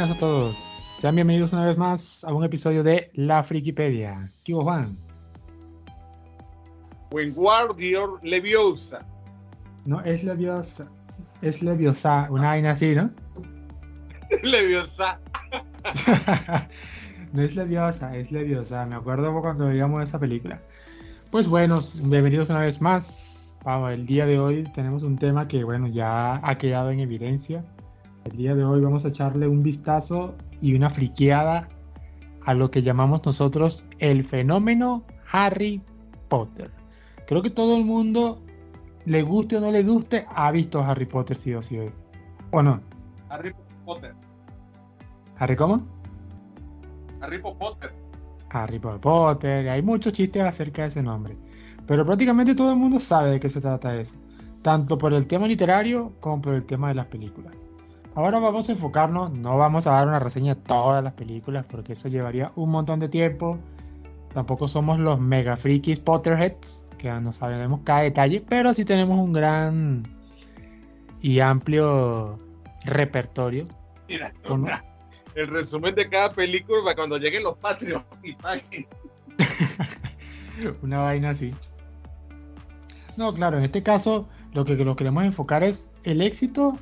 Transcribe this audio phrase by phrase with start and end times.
[0.00, 0.56] Buenas a todos.
[0.56, 4.32] Sean bienvenidos una vez más a un episodio de La Frikipedia.
[4.42, 4.96] ¿Qué hubo, Juan?
[7.12, 9.04] Wingardium Leviosa.
[9.84, 10.90] No, es Leviosa.
[11.42, 13.10] Es Leviosa, una vaina así, ¿no?
[14.42, 15.20] Leviosa.
[17.34, 18.86] no es Leviosa, es Leviosa.
[18.86, 20.62] Me acuerdo cuando veíamos esa película.
[21.30, 23.54] Pues bueno, bienvenidos una vez más.
[23.90, 27.62] El día de hoy tenemos un tema que, bueno, ya ha quedado en evidencia.
[28.24, 31.68] El día de hoy vamos a echarle un vistazo y una friqueada
[32.44, 35.82] a lo que llamamos nosotros el fenómeno Harry
[36.28, 36.70] Potter.
[37.26, 38.42] Creo que todo el mundo,
[39.06, 41.90] le guste o no le guste, ha visto Harry Potter sí o sí hoy.
[42.50, 42.80] ¿O no?
[43.28, 43.54] Harry
[43.84, 44.14] Potter.
[45.38, 45.86] ¿Harry cómo?
[47.20, 47.94] Harry Potter.
[48.50, 49.68] Harry Potter.
[49.68, 51.36] Hay muchos chistes acerca de ese nombre.
[51.86, 54.14] Pero prácticamente todo el mundo sabe de qué se trata eso.
[54.62, 57.56] Tanto por el tema literario como por el tema de las películas.
[58.14, 61.92] Ahora vamos a enfocarnos, no vamos a dar una reseña de todas las películas porque
[61.92, 63.58] eso llevaría un montón de tiempo.
[64.34, 69.32] Tampoco somos los mega frikis Potterheads, que no sabemos cada detalle, pero sí tenemos un
[69.32, 70.02] gran
[71.20, 72.36] y amplio
[72.84, 73.68] repertorio.
[74.08, 74.32] Mira,
[75.36, 78.86] el resumen de cada película para cuando lleguen los Patreons y paguen.
[80.82, 81.50] una vaina así.
[83.16, 86.76] No, claro, en este caso lo que lo queremos enfocar es el éxito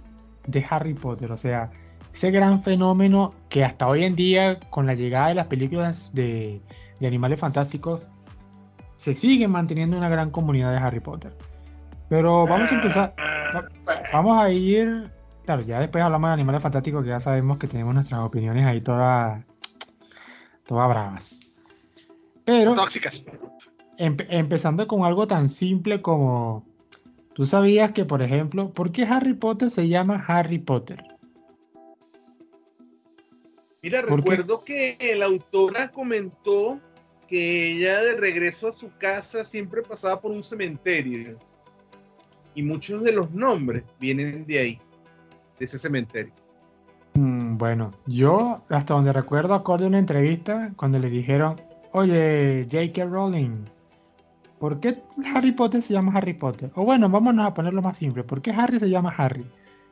[0.49, 1.71] de Harry Potter, o sea,
[2.13, 6.61] ese gran fenómeno que hasta hoy en día, con la llegada de las películas de,
[7.01, 8.09] Animales Fantásticos,
[8.97, 11.33] se sigue manteniendo una gran comunidad de Harry Potter.
[12.09, 13.15] Pero vamos a empezar,
[14.13, 15.13] vamos a ir,
[15.45, 18.81] claro, ya después hablamos de Animales Fantásticos, que ya sabemos que tenemos nuestras opiniones ahí
[18.81, 19.45] todas,
[20.67, 21.41] todas bravas.
[22.45, 23.27] Pero, tóxicas.
[23.99, 26.68] empezando con algo tan simple como
[27.39, 30.99] ¿Tú sabías que, por ejemplo, por qué Harry Potter se llama Harry Potter?
[33.81, 36.81] Mira, recuerdo que la autora comentó
[37.29, 41.39] que ella de regreso a su casa siempre pasaba por un cementerio.
[42.57, 44.81] Y muchos de los nombres vienen de ahí,
[45.61, 46.33] de ese cementerio.
[47.15, 51.55] Mm, bueno, yo hasta donde recuerdo, acorde a una entrevista, cuando le dijeron,
[51.93, 53.05] oye, J.K.
[53.05, 53.63] Rowling,
[54.59, 55.03] ¿por qué
[55.35, 56.71] Harry Potter se llama Harry Potter?
[56.75, 59.47] O bueno, vámonos a ponerlo más simple, ¿por qué Harry se llama Harry?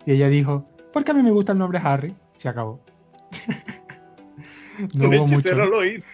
[0.07, 0.67] Y ella dijo,
[0.97, 2.15] porque a mí me gusta el nombre Harry.
[2.39, 2.81] Se acabó.
[4.95, 5.55] no hubo mucho.
[5.55, 6.09] Lo hizo.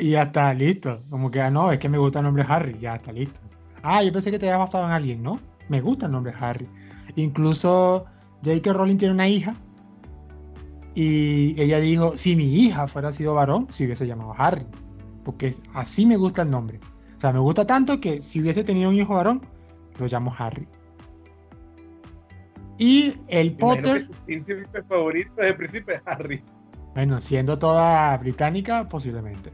[0.00, 1.02] Y ya está, listo.
[1.10, 3.40] Como que, ah, no, es que me gusta el nombre Harry, ya está listo.
[3.82, 5.40] Ah, yo pensé que te había basado en alguien, ¿no?
[5.68, 6.68] Me gusta el nombre Harry.
[7.16, 8.04] Incluso
[8.44, 8.72] J.K.
[8.72, 9.54] Rowling tiene una hija.
[10.94, 14.66] Y ella dijo, si mi hija fuera sido varón, si hubiese llamado Harry.
[15.24, 16.78] Porque así me gusta el nombre.
[17.20, 19.42] O sea, me gusta tanto que si hubiese tenido un hijo varón,
[19.98, 20.66] lo llamo Harry.
[22.78, 24.08] Y el Potter.
[24.26, 26.42] El príncipe favorito es el príncipe Harry.
[26.94, 29.52] Bueno, siendo toda británica, posiblemente.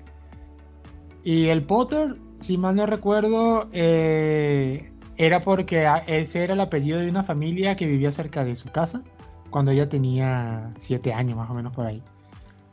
[1.24, 7.08] Y el Potter, si mal no recuerdo, eh, era porque ese era el apellido de
[7.08, 9.02] una familia que vivía cerca de su casa
[9.50, 12.00] cuando ella tenía siete años, más o menos por ahí.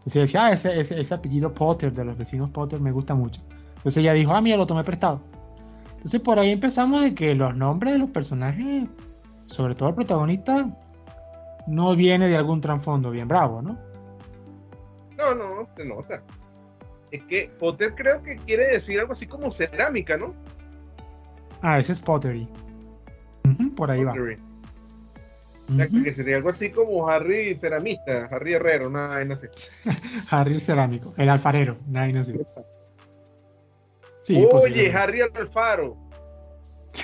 [0.06, 3.42] Entonces decía, ah, ese, ese apellido Potter de los vecinos Potter me gusta mucho.
[3.84, 5.22] Entonces ella dijo, ah, mira, lo tomé prestado.
[5.98, 8.86] Entonces por ahí empezamos de que los nombres de los personajes,
[9.46, 10.70] sobre todo el protagonista,
[11.68, 13.78] no viene de algún trasfondo bien bravo, ¿no?
[15.18, 16.24] No, no, se nota.
[17.12, 20.34] Es que Potter creo que quiere decir algo así como cerámica, ¿no?
[21.62, 22.48] Ah, ese es pottery.
[23.76, 24.14] por ahí va.
[24.14, 29.50] Que sería algo así como Harry ceramista, Harry herrero, nada, no sé.
[30.30, 32.46] Harry cerámico, el alfarero, nada, no sé.
[34.30, 35.98] Oye, Harry Alfaro.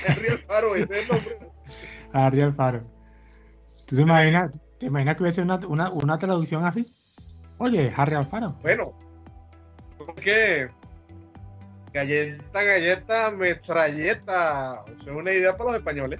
[0.07, 1.39] Harry Alfaro, ese es el nombre.
[2.13, 2.83] Harry Alfaro.
[3.85, 6.93] ¿Tú te imaginas, te imaginas que hubiese una, una, una traducción así?
[7.57, 8.55] Oye, Harry Alfaro.
[8.61, 8.93] Bueno,
[9.97, 10.69] porque
[11.93, 14.85] galleta, galleta, metralleta.
[15.01, 16.19] es una idea para los españoles.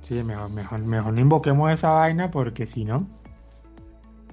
[0.00, 3.06] Sí, mejor, mejor, mejor no invoquemos esa vaina porque si no.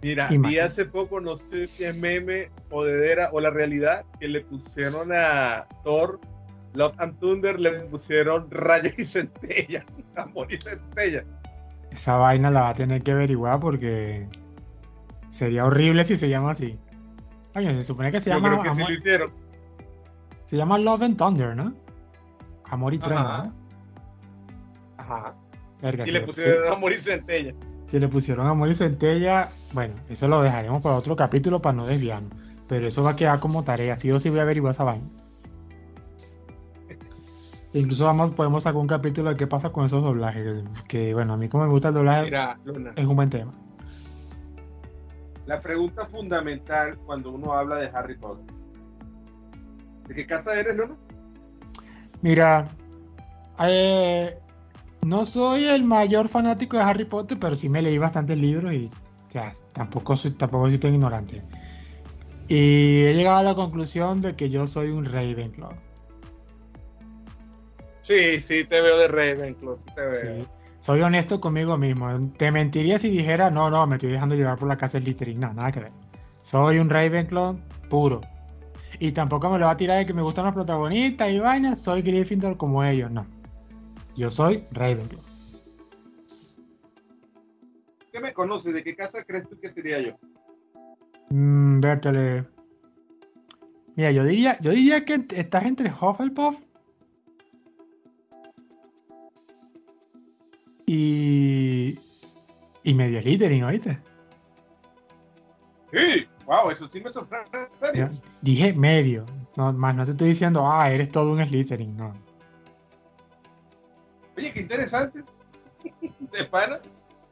[0.02, 4.28] Mira, vi hace poco, no sé si es meme o de o la realidad, que
[4.28, 6.20] le pusieron a Thor,
[6.76, 9.84] Love and Thunder, le pusieron rayos y centella,
[10.16, 11.24] amor y centella.
[11.92, 14.28] Esa vaina la va a tener que averiguar porque
[15.30, 16.78] sería horrible si se llama así.
[17.56, 18.64] Oye, se supone que se llama.
[20.46, 21.74] Se llama Love and Thunder, ¿no?
[22.70, 23.54] Amor y trueno, ¿no?
[24.98, 25.36] Ajá.
[26.06, 27.54] y le pusieron amor y centella.
[27.90, 31.86] Si le pusieron amor y centella, bueno, eso lo dejaremos para otro capítulo para no
[31.86, 32.32] desviarnos.
[32.68, 33.98] Pero eso va a quedar como tarea.
[33.98, 35.08] Si yo sí voy a averiguar esa vaina.
[37.74, 40.64] Incluso vamos, podemos sacar un capítulo de qué pasa con esos doblajes.
[40.88, 42.32] Que bueno, a mí como me gusta el doblaje,
[42.96, 43.52] es un buen tema.
[45.46, 48.46] la pregunta fundamental cuando uno habla de Harry Potter.
[50.08, 50.96] ¿De qué casa eres, Luna?
[52.22, 52.66] Mira,
[53.60, 54.40] eh,
[55.06, 58.90] no soy el mayor fanático de Harry Potter, pero sí me leí bastantes libros y
[59.74, 61.42] tampoco soy, tampoco soy tan ignorante.
[62.48, 65.72] Y he llegado a la conclusión de que yo soy un Ravenclaw.
[68.02, 70.46] Sí, sí, te veo de Ravenclaw, sí te veo.
[70.80, 72.08] Soy honesto conmigo mismo.
[72.38, 75.42] Te mentiría si dijera, no, no, me estoy dejando llevar por la casa de Slytherin.
[75.42, 75.92] No, nada que ver.
[76.42, 77.60] Soy un Ravenclaw
[77.90, 78.22] puro.
[79.00, 81.82] Y tampoco me lo va a tirar de que me gustan los protagonistas y vainas.
[81.82, 83.26] Soy Gryffindor como ellos, no.
[84.16, 85.27] Yo soy Ravenclaw.
[88.18, 88.74] ¿Qué me conoces?
[88.74, 90.18] ¿De qué casa crees tú que sería yo?
[91.30, 92.48] Mmm, vértele.
[93.96, 96.60] Mira, yo diría, yo diría que estás entre Hufflepuff
[100.88, 102.00] y.
[102.82, 104.00] y medio Slytherin, ¿oíste?
[105.92, 108.10] Sí, wow, eso sí me sorprende, en serio.
[108.42, 112.16] Dije medio, no, más no te estoy diciendo, ah, eres todo un Slytherin, no.
[114.36, 115.24] Oye, qué interesante.
[116.32, 116.82] De pana.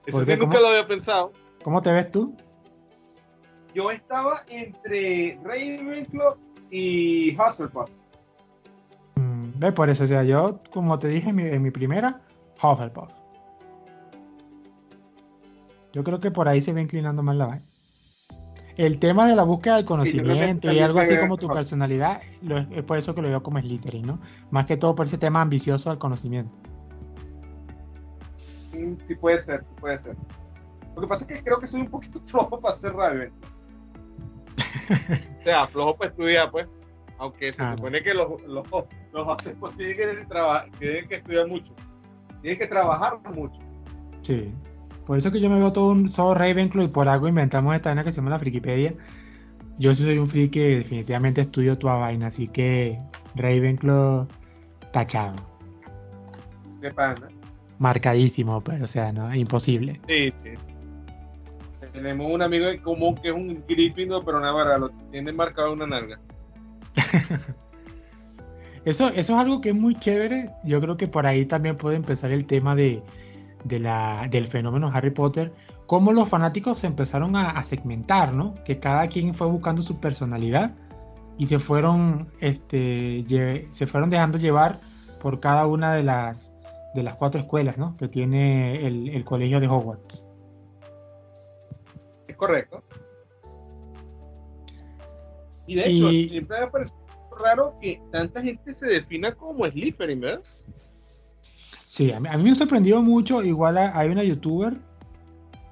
[0.06, 1.31] Eso sí nunca lo había pensado.
[1.63, 2.36] ¿Cómo te ves tú?
[3.74, 6.38] Yo estaba entre Ravenclaw
[6.69, 7.90] y Hufflepuff.
[9.16, 12.22] Mm, ve por eso, o sea, yo, como te dije en mi, primera,
[12.62, 13.12] Hufflepuff.
[15.94, 17.66] Yo creo que por ahí se va inclinando más la vaina.
[18.78, 22.22] El tema de la búsqueda del conocimiento y algo así como tu personalidad,
[22.72, 24.19] es por eso que lo veo como Slytherin, ¿no?
[24.52, 26.54] Más que todo por ese tema ambicioso del conocimiento.
[29.07, 30.16] Sí, puede ser, puede ser.
[30.95, 33.31] Lo que pasa es que creo que soy un poquito flojo para ser Raven.
[35.39, 36.68] o sea, flojo para estudiar, pues.
[37.18, 38.68] Aunque se ah, supone que los, los,
[39.13, 40.27] los pues, tienen que,
[40.80, 41.74] tienen que estudiar mucho.
[42.42, 43.57] Tienen que trabajar mucho.
[44.22, 44.54] Sí.
[45.06, 47.89] Por eso que yo me veo todo un solo Ravenclaw y por algo inventamos esta
[47.89, 48.95] vaina que se llama la Frikipedia.
[49.78, 52.98] Yo sí soy un friki que definitivamente estudio toda vaina, así que
[53.36, 54.28] Ravenclaw
[54.92, 55.36] tachado.
[56.81, 57.28] ¿Qué pasa?
[57.80, 60.00] Marcadísimo, pero pues, o sea, no, imposible.
[60.07, 60.51] Sí, sí.
[61.94, 65.88] Tenemos un amigo en común que es un Gryffindor, pero nada, lo tiene marcado una
[65.88, 66.19] nalga.
[68.86, 70.51] eso, eso es algo que es muy chévere.
[70.63, 73.01] Yo creo que por ahí también puede empezar el tema de,
[73.66, 75.54] de la, del fenómeno Harry Potter.
[75.88, 78.56] Cómo los fanáticos se empezaron a, segmentar, ¿no?
[78.63, 80.74] Que cada quien fue buscando su personalidad
[81.38, 83.24] y se fueron, este,
[83.69, 84.80] se fueron dejando llevar
[85.21, 86.51] por cada una de las
[86.95, 87.95] de las cuatro escuelas ¿no?
[87.97, 90.25] que tiene el, colegio de Hogwarts.
[92.27, 92.81] Es correcto.
[95.68, 97.06] Y de hecho, siempre me parecido
[97.44, 100.42] raro que tanta gente se defina como Slytherin, ¿verdad?
[101.89, 103.44] Sí, a mí, me ha sorprendido mucho.
[103.44, 104.74] Igual hay una youtuber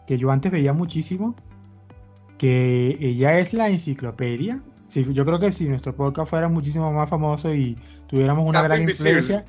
[0.06, 1.36] que yo antes veía muchísimo,
[2.38, 4.62] que ella es la enciclopedia.
[4.88, 7.78] Sí, yo creo que si nuestro podcast fuera muchísimo más famoso y
[8.08, 9.46] tuviéramos una gran influencia,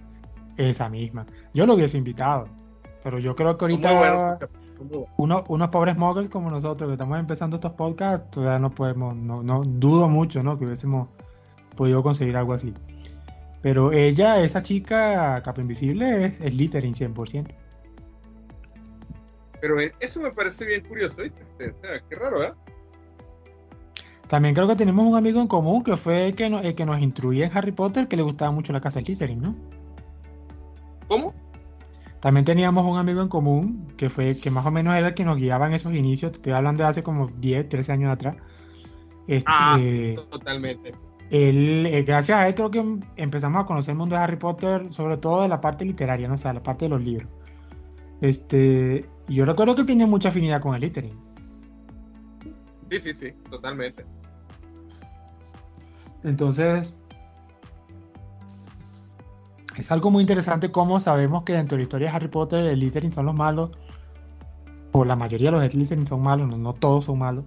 [0.57, 1.27] esa misma.
[1.53, 2.49] Yo lo hubiese invitado.
[3.03, 4.39] Pero yo creo que ahorita
[5.17, 9.63] unos pobres muggles como nosotros que estamos empezando estos podcasts, todavía no podemos, no, no
[9.63, 10.59] dudo mucho, ¿no?
[10.59, 11.09] Que hubiésemos
[11.77, 12.73] podido conseguir algo así.
[13.63, 17.47] Pero ella, esa chica capa invisible, es, es Littering 100%.
[19.61, 21.43] Pero e, eso me parece bien curioso, ¿viste?
[21.43, 22.53] O sea, qué raro, ¿eh?
[24.29, 27.01] También creo que tenemos un amigo en común que fue el que, el que nos
[27.01, 29.55] instruía en Harry Potter, que le gustaba mucho la casa de Littering, ¿no?
[32.25, 35.27] También teníamos un amigo en común que fue que más o menos era el que
[35.27, 36.33] nos guiaba en esos inicios.
[36.33, 38.37] Te estoy hablando de hace como 10, 13 años atrás.
[39.29, 39.79] Este, ah,
[40.31, 40.93] totalmente.
[41.29, 42.83] Él, eh, gracias a él creo que
[43.17, 46.37] empezamos a conocer el mundo de Harry Potter, sobre todo de la parte literaria, no
[46.37, 47.29] o sea, la parte de los libros.
[48.23, 51.21] Este, yo recuerdo que tenía mucha afinidad con el littering.
[52.91, 54.07] Sí, sí, sí, totalmente.
[56.23, 56.97] Entonces,
[59.77, 62.79] es algo muy interesante cómo sabemos que dentro de la historia de Harry Potter el
[62.79, 63.71] Slytherin son los malos,
[64.93, 67.45] o la mayoría de los Slytherin son malos, no, todos son malos,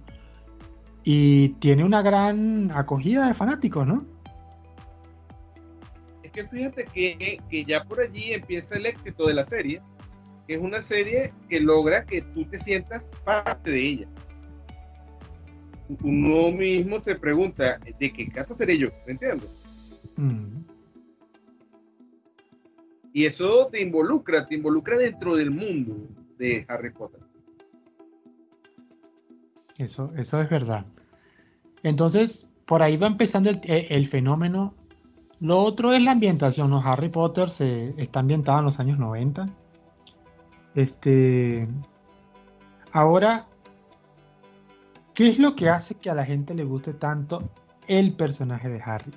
[1.04, 4.04] y tiene una gran acogida de fanáticos, ¿no?
[6.22, 9.80] Es que fíjate que, que ya por allí empieza el éxito de la serie,
[10.46, 14.08] que es una serie que logra que tú te sientas parte de ella.
[16.02, 18.88] Uno mismo se pregunta, ¿de qué casa seré yo?
[19.06, 19.48] ¿Me entiendes?
[20.16, 20.77] Mm.
[23.18, 26.06] Y eso te involucra, te involucra dentro del mundo
[26.38, 27.18] de Harry Potter.
[29.76, 30.86] Eso, eso es verdad.
[31.82, 34.72] Entonces, por ahí va empezando el, fenómeno.
[35.40, 36.70] Lo otro es la ambientación.
[36.70, 36.78] ¿no?
[36.78, 39.48] Harry Potter se, está ambientado en los años 90.
[40.76, 41.66] Este.
[42.92, 43.48] Ahora,
[45.12, 47.50] ¿qué es lo que hace que a la gente le guste tanto
[47.88, 49.10] el personaje de Harry?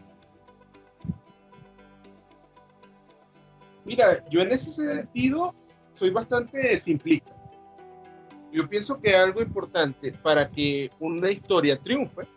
[3.86, 5.54] Mira, yo en ese sentido
[5.96, 7.32] soy bastante simplista.
[8.52, 12.28] Yo pienso que algo importante para que una historia triunfe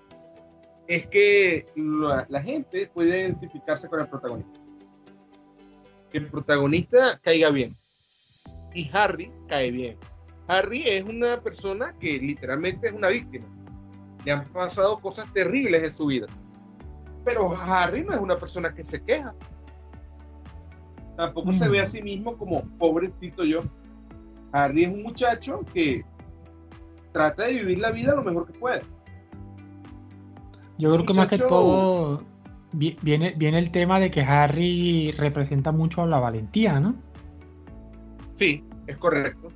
[0.86, 4.60] es que la, gente puede identificarse con el protagonista.
[6.10, 7.76] Que el protagonista caiga bien.
[8.74, 9.98] Y Harry cae bien.
[10.46, 13.46] Harry es una persona que literalmente es una víctima.
[14.24, 16.26] Le han pasado cosas terribles en su vida.
[17.24, 19.34] Pero Harry no es una persona que se queja.
[21.16, 23.60] Tampoco se ve a sí mismo como pobrecito yo.
[24.52, 26.04] Harry es un muchacho que
[27.12, 28.82] trata de vivir la vida lo mejor que puede.
[30.78, 32.22] Yo creo que más que todo
[32.72, 36.96] viene, viene el tema de que Harry representa mucho la valentía, ¿no?
[38.34, 39.48] Sí, es correcto.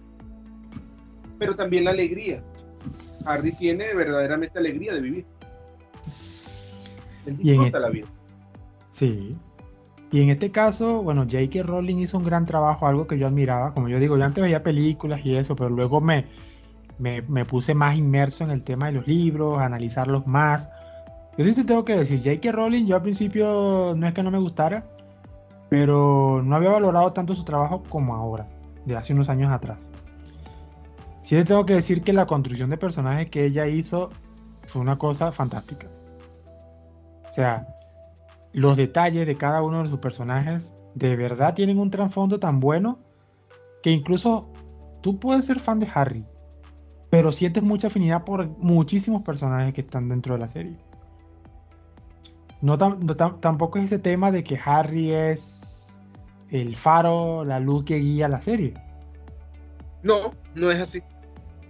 [1.38, 2.42] Pero también la alegría.
[3.24, 5.26] Harry tiene verdaderamente alegría de vivir.
[7.26, 8.08] Él disfruta la vida.
[8.90, 9.36] Sí.
[10.10, 11.62] Y en este caso, bueno, J.K.
[11.62, 13.74] Rowling hizo un gran trabajo, algo que yo admiraba.
[13.74, 16.24] Como yo digo, yo antes veía películas y eso, pero luego me,
[16.98, 20.68] me, me puse más inmerso en el tema de los libros, analizarlos más.
[21.36, 22.52] Yo sí te tengo que decir, J.K.
[22.52, 24.86] Rowling, yo al principio no es que no me gustara,
[25.68, 28.48] pero no había valorado tanto su trabajo como ahora,
[28.86, 29.90] de hace unos años atrás.
[31.22, 34.08] Sí te tengo que decir que la construcción de personajes que ella hizo
[34.66, 35.86] fue una cosa fantástica.
[37.28, 37.68] O sea,
[38.52, 42.99] los detalles de cada uno de sus personajes de verdad tienen un trasfondo tan bueno
[43.83, 44.50] que incluso
[45.02, 46.25] tú puedes ser fan de Harry,
[47.11, 50.76] pero sientes mucha afinidad por muchísimos personajes que están dentro de la serie.
[52.61, 55.88] No, tampoco es ese tema de que Harry es
[56.50, 58.75] el faro, la luz que guía la serie.
[60.02, 61.02] No, no es así.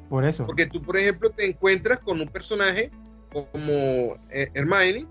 [0.09, 0.47] Por eso.
[0.47, 2.91] Porque tú, por ejemplo, te encuentras con un personaje
[3.31, 5.07] como eh, Hermione,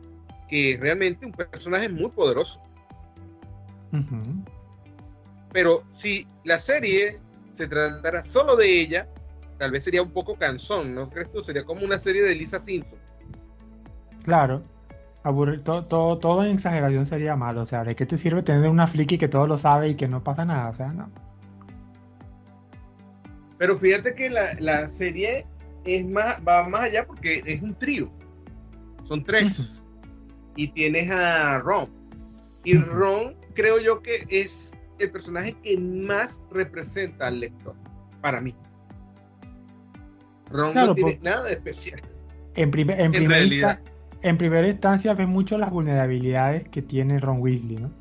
[0.48, 2.62] que es realmente un personaje muy poderoso.
[5.52, 7.20] Pero si la serie
[7.52, 9.08] se tratara solo de ella,
[9.58, 11.42] tal vez sería un poco cansón, ¿no crees tú?
[11.42, 13.00] Sería como una serie de Lisa Simpson.
[14.24, 14.62] Claro,
[15.24, 17.62] aburrir, todo, todo, todo en exageración sería malo.
[17.62, 20.08] O sea, ¿de qué te sirve tener una friki que todo lo sabe y que
[20.08, 20.70] no pasa nada?
[20.70, 21.10] O sea, no.
[23.58, 25.46] Pero fíjate que la, serie
[25.86, 28.12] es más, va más allá porque es un trío.
[29.04, 29.84] Son tres.
[30.58, 31.88] Y tienes a Ron.
[32.66, 37.76] Y Ron creo yo que es el personaje que más representa al lector.
[38.22, 38.54] Para mí.
[40.52, 42.02] Ron no tiene nada de especial.
[42.56, 43.14] En, primer en,
[44.24, 47.92] en primera instancia ves mucho las vulnerabilidades que tiene Ron Weasley, ¿no?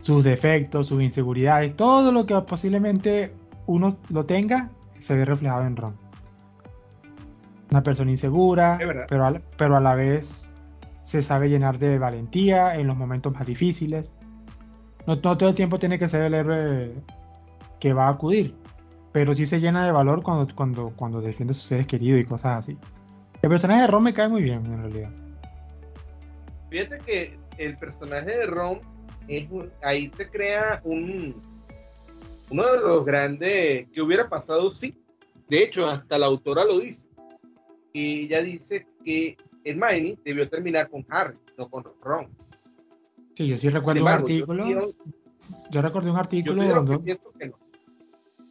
[0.00, 3.32] Sus defectos, sus inseguridades, todo lo que posiblemente
[3.66, 5.96] uno lo tenga, se ve reflejado en Ron.
[7.70, 10.47] Una persona insegura, pero a, pero a la vez
[11.08, 14.14] se sabe llenar de valentía en los momentos más difíciles.
[15.06, 16.92] No, todo el tiempo tiene que ser el héroe
[17.80, 18.54] que va a acudir,
[19.10, 22.26] pero sí se llena de valor cuando, cuando, cuando defiende a sus seres queridos y
[22.26, 22.76] cosas así.
[23.40, 25.10] El personaje de Ron me cae muy bien, en realidad.
[26.68, 28.78] Fíjate que el personaje de Ron
[29.28, 29.48] es
[29.82, 31.40] ahí te crea un
[32.50, 34.94] uno de los grandes que hubiera pasado sí.
[35.48, 37.08] De hecho, hasta la autora lo dice.
[37.94, 39.38] Y ella dice que
[39.70, 42.28] Hermione debió terminar con Harry, no con Ron.
[43.34, 44.92] Sí, yo sí recuerdo un artículo.
[45.70, 47.18] Yo, recuerdo un artículo donde.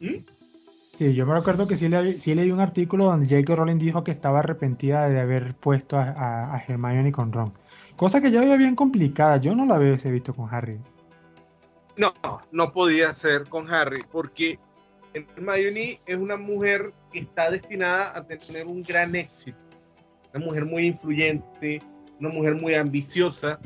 [0.00, 0.24] ¿Mm?
[0.96, 1.88] Sí, yo me acuerdo que sí,
[2.34, 3.54] leí un artículo donde J.K.
[3.54, 7.52] Rowling dijo que estaba arrepentida de haber puesto a, a, Hermione con Ron.
[7.96, 9.36] Cosa que yo veía bien complicada.
[9.36, 10.80] Yo no la hubiese visto con Harry.
[11.96, 12.12] No,
[12.50, 14.58] no podía ser con Harry, porque
[15.12, 19.67] Hermione es una mujer que está destinada a tener un gran éxito.
[20.34, 21.80] Una mujer muy influyente,
[22.20, 23.58] una mujer muy ambiciosa.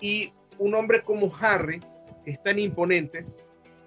[0.00, 1.80] Y un hombre como Harry
[2.26, 3.24] es tan imponente,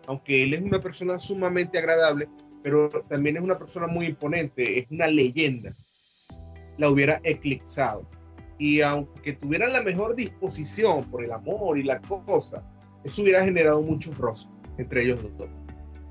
[0.08, 2.28] aunque él es una persona sumamente agradable,
[2.64, 5.76] pero también es una persona muy imponente, es una leyenda,
[6.78, 8.10] la hubiera eclipsado.
[8.58, 12.64] Y aunque tuvieran la mejor disposición por el amor y la cosa,
[13.04, 15.50] eso hubiera generado muchos rostros entre ellos dos.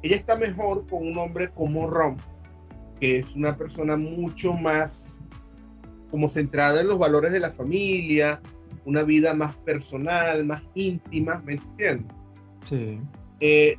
[0.02, 2.16] Ella está mejor con un hombre como Ron,
[3.00, 5.13] que es una persona mucho más
[6.14, 8.40] como centrada en los valores de la familia,
[8.85, 12.16] una vida más personal, más íntima, ¿me entiendes?
[12.66, 13.00] Sí.
[13.40, 13.75] Eh,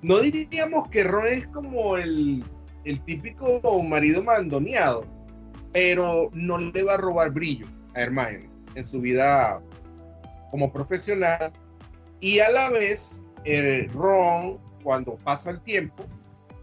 [0.00, 2.42] no diríamos que Ron es como el,
[3.04, 5.04] típico marido mandoneado,
[5.74, 9.60] pero no le va a robar brillo a Hermione en su vida
[10.50, 11.52] como profesional.
[12.20, 13.22] Y a la vez,
[13.92, 16.06] Ron, cuando pasa el tiempo,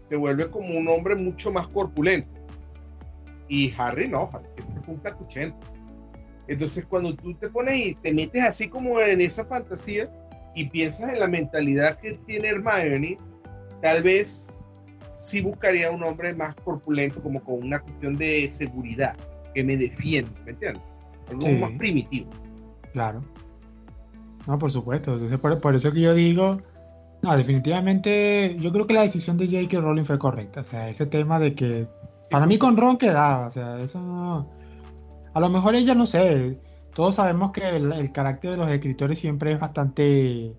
[0.08, 2.33] se vuelve como un hombre mucho más corpulento.
[3.48, 5.66] Y Harry no, Harry siempre fue un cacuchento.
[6.46, 10.04] Entonces, cuando tú te pones y te metes así como en esa fantasía
[10.54, 13.16] y piensas en la mentalidad que tiene Hermione,
[13.80, 14.64] tal vez
[15.14, 19.16] sí buscaría un hombre más corpulento, como con una cuestión de seguridad,
[19.54, 20.82] que me defiende, ¿me entiendes?
[21.30, 22.28] Algo más primitivo.
[22.92, 23.22] Claro.
[24.46, 25.16] No, por supuesto.
[25.40, 26.60] por, por, eso que yo digo,
[27.22, 29.80] no, definitivamente, yo creo que la decisión de J.K.
[29.80, 30.60] Rowling fue correcta.
[30.60, 31.88] O sea, ese tema de que,
[32.30, 34.48] para mí con Ron quedaba, o sea, eso no
[35.34, 36.58] a lo mejor ella no sé.
[36.94, 40.54] Todos sabemos que el, carácter de los escritores siempre es bastante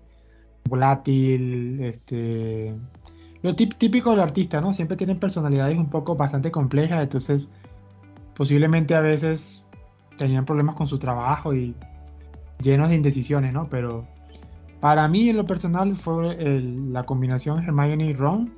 [0.68, 2.74] volátil, este,
[3.42, 4.74] lo típico del artista, ¿no?
[4.74, 7.48] Siempre tienen personalidades un poco bastante complejas, entonces
[8.34, 9.64] posiblemente a veces
[10.18, 11.74] tenían problemas con su trabajo y
[12.60, 13.64] llenos de indecisiones, ¿no?
[13.70, 14.06] Pero
[14.80, 16.36] para mí en lo personal fue
[16.90, 18.52] la combinación Hermione y Ron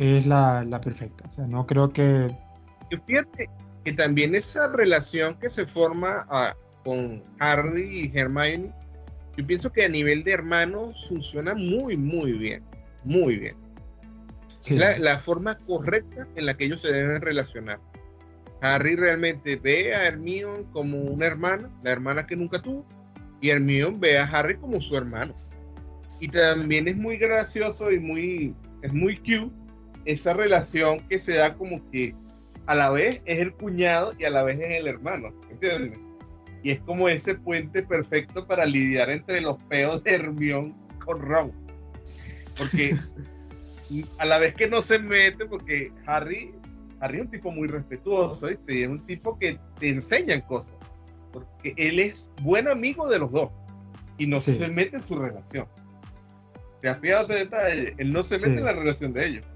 [0.00, 1.24] es la, la, perfecta.
[1.28, 2.34] O sea, no creo que...
[2.90, 3.50] Yo fíjate,
[3.84, 8.72] que también esa relación que se forma ah, con Harry y Hermione,
[9.36, 12.64] yo pienso que a nivel de hermanos funciona muy, muy bien,
[13.04, 13.56] muy bien.
[14.66, 17.78] Es la, forma correcta en la que ellos se deben relacionar.
[18.62, 22.86] Harry realmente ve a Hermione como una hermana, la hermana que nunca tuvo,
[23.40, 25.34] y Hermione ve a Harry como su hermano.
[26.20, 29.59] Y también es muy gracioso y muy, es muy cute
[30.04, 32.14] esa relación que se da como que
[32.66, 35.98] a la vez es el cuñado y a la vez es el hermano, ¿entiendes?
[36.62, 41.52] Y es como ese puente perfecto para lidiar entre los peos de Hermione con Ron.
[42.56, 42.96] Porque
[44.18, 46.54] a la vez que no se mete, porque Harry,
[47.00, 48.74] Harry es un tipo muy respetuoso, ¿viste?
[48.74, 50.74] Y es un tipo que te enseñan cosas.
[51.32, 53.50] Porque él es buen amigo de los dos
[54.18, 55.66] y no se mete en su relación.
[56.80, 57.94] ¿Te has fijado ese detalle?
[57.98, 59.46] Él no se mete en la relación de ellos.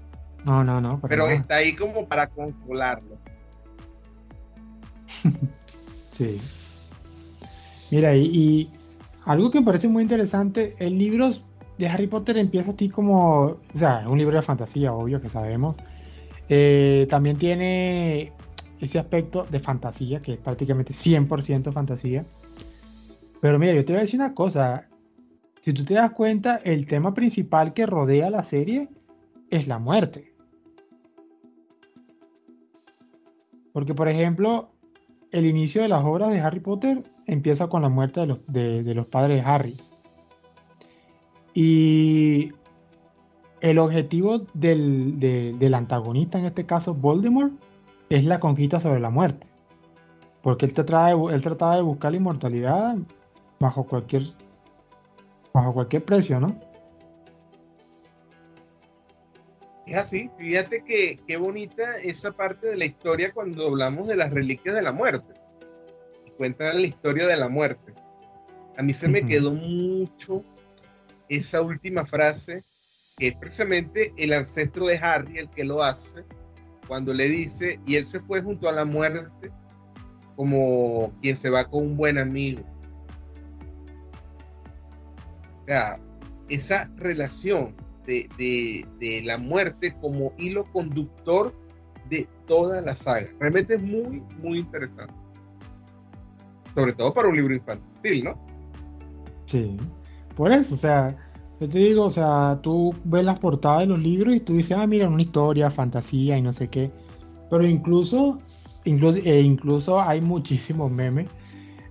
[0.45, 1.01] No, no, no.
[1.07, 3.17] Pero está ahí como para consolarlo.
[6.11, 6.39] sí.
[7.89, 8.69] Mira, y,
[9.25, 11.31] algo que me parece muy interesante, el libro
[11.77, 15.29] de Harry Potter empieza así como, o sea, es un libro de fantasía, obvio que
[15.29, 15.75] sabemos.
[16.47, 18.33] Eh, también tiene
[18.79, 22.25] ese aspecto de fantasía, que es prácticamente 100% fantasía.
[23.41, 24.87] Pero mira, yo te voy a decir una cosa.
[25.61, 28.89] Si tú te das cuenta, el tema principal que rodea la serie
[29.49, 30.34] es la muerte.
[33.75, 34.69] Porque, por ejemplo,
[35.33, 39.43] el inicio de las obras de Harry Potter empieza con la muerte de los, padres
[39.43, 39.75] de Harry.
[41.53, 42.53] Y
[43.59, 47.51] el objetivo del, antagonista, en este caso Voldemort,
[48.07, 49.45] es la conquista sobre la muerte.
[50.41, 52.95] Porque él, trataba de, buscar la inmortalidad
[53.59, 54.31] bajo cualquier
[56.05, 56.55] precio, ¿no?
[59.85, 64.33] Es así, fíjate que qué bonita esa parte de la historia cuando hablamos de las
[64.33, 65.33] reliquias de la muerte.
[66.37, 67.93] Cuentan la historia de la muerte.
[68.77, 70.43] A mí se me quedó mucho
[71.29, 72.63] esa última frase,
[73.17, 76.23] que es precisamente el ancestro de Harry el que lo hace,
[76.87, 79.51] cuando le dice, y él se fue junto a la muerte
[80.35, 82.63] como quien se va con un buen amigo.
[85.61, 85.95] O sea,
[86.49, 91.53] esa relación de, la muerte como hilo conductor
[92.09, 93.27] de toda la saga.
[93.39, 95.13] Realmente es muy, muy interesante.
[96.73, 98.45] Sobre todo para un libro infantil, ¿no?
[99.45, 99.77] Sí,
[100.35, 101.15] por eso, o sea,
[101.59, 104.77] yo te digo, o sea, tú ves las portadas de los libros y tú dices,
[104.77, 106.91] ah, mira, una historia, fantasía y no sé qué.
[107.49, 108.37] Pero incluso,
[108.83, 111.29] incluso, e incluso hay muchísimos memes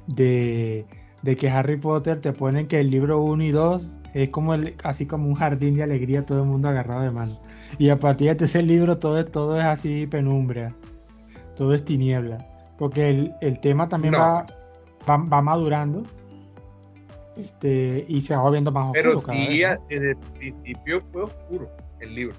[0.07, 0.85] de,
[1.23, 4.77] de que Harry Potter te ponen que el libro 1 y 2 es como el,
[4.85, 7.37] así como un jardín de alegría, todo el mundo agarrado de mano.
[7.79, 10.73] Y a partir de este ese libro todo, todo es así penumbra,
[11.57, 12.47] todo es tiniebla.
[12.79, 14.47] Porque el, tema también va,
[15.09, 16.03] va, madurando
[17.37, 19.23] este, y se va volviendo más oscuro.
[19.27, 21.69] Pero sí, desde el principio fue oscuro
[22.01, 22.37] el libro.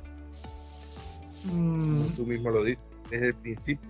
[1.46, 2.08] Mm.
[2.16, 3.90] tú mismo lo dices, desde el principio.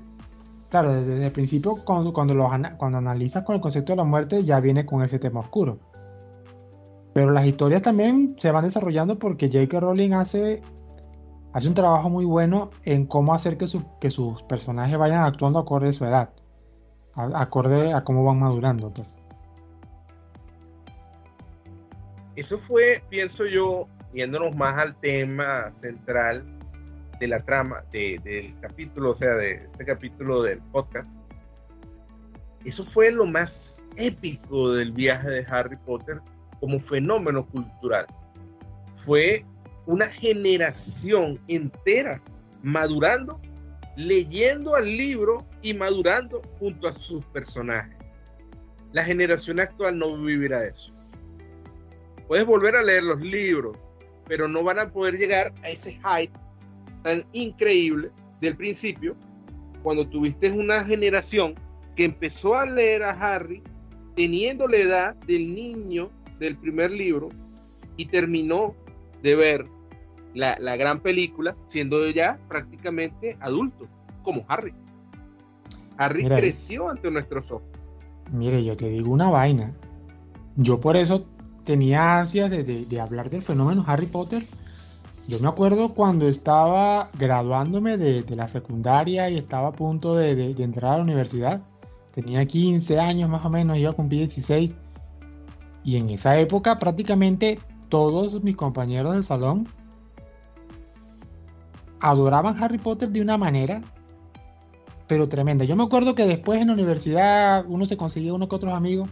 [0.70, 4.44] Claro, desde, el principio, cuando, cuando, lo, cuando analizas con el concepto de la muerte,
[4.44, 5.80] ya viene con ese tema oscuro.
[7.16, 9.80] Pero las historias también se van desarrollando porque J.K.
[9.80, 10.62] Rowling hace,
[11.54, 13.68] hace un trabajo muy bueno en cómo hacer que,
[14.02, 16.32] que sus personajes vayan actuando acorde a su edad,
[17.16, 18.94] acorde a cómo van madurando.
[18.94, 19.08] Pues.
[22.36, 26.44] Eso fue, pienso yo, yéndonos más al tema central
[27.18, 31.18] de la trama del capítulo, o sea, de este capítulo del podcast.
[32.66, 36.20] Eso fue lo más épico del viaje de Harry Potter
[36.60, 38.06] como fenómeno cultural.
[38.94, 39.46] Fue
[39.86, 42.22] una generación entera
[42.64, 43.40] madurando
[43.96, 47.98] leyendo al libro y madurando junto a sus personajes.
[48.92, 50.94] La generación actual no vivirá eso.
[52.28, 53.78] Puedes volver a leer los libros,
[54.28, 56.34] pero no van a poder llegar a ese hype
[57.04, 59.16] tan increíble del principio
[59.84, 61.56] cuando tuviste una generación
[61.96, 63.62] que empezó a leer a Harry
[64.16, 67.30] teniendo la edad del niño del primer libro
[67.98, 68.76] y terminó
[69.22, 69.66] de ver
[70.34, 73.88] la, gran película siendo ya prácticamente adulto,
[74.24, 74.74] como Harry.
[75.98, 77.68] Harry creció ante nuestros ojos.
[78.32, 79.74] Mire, yo te digo una vaina.
[80.58, 81.26] Yo por eso
[81.64, 84.46] tenía ansias de, hablar del fenómeno Harry Potter.
[85.28, 90.94] Yo me acuerdo cuando estaba graduándome de, la secundaria y estaba a punto de, entrar
[90.94, 91.62] a la universidad.
[92.14, 94.78] Tenía 15 años más o menos, iba a cumplir 16.
[95.86, 99.66] Y en esa época prácticamente todos mis compañeros del salón
[102.00, 103.82] adoraban Harry Potter de una manera,
[105.08, 105.64] pero tremenda.
[105.64, 109.08] Yo me acuerdo que después en la universidad uno se conseguía uno que otros amigos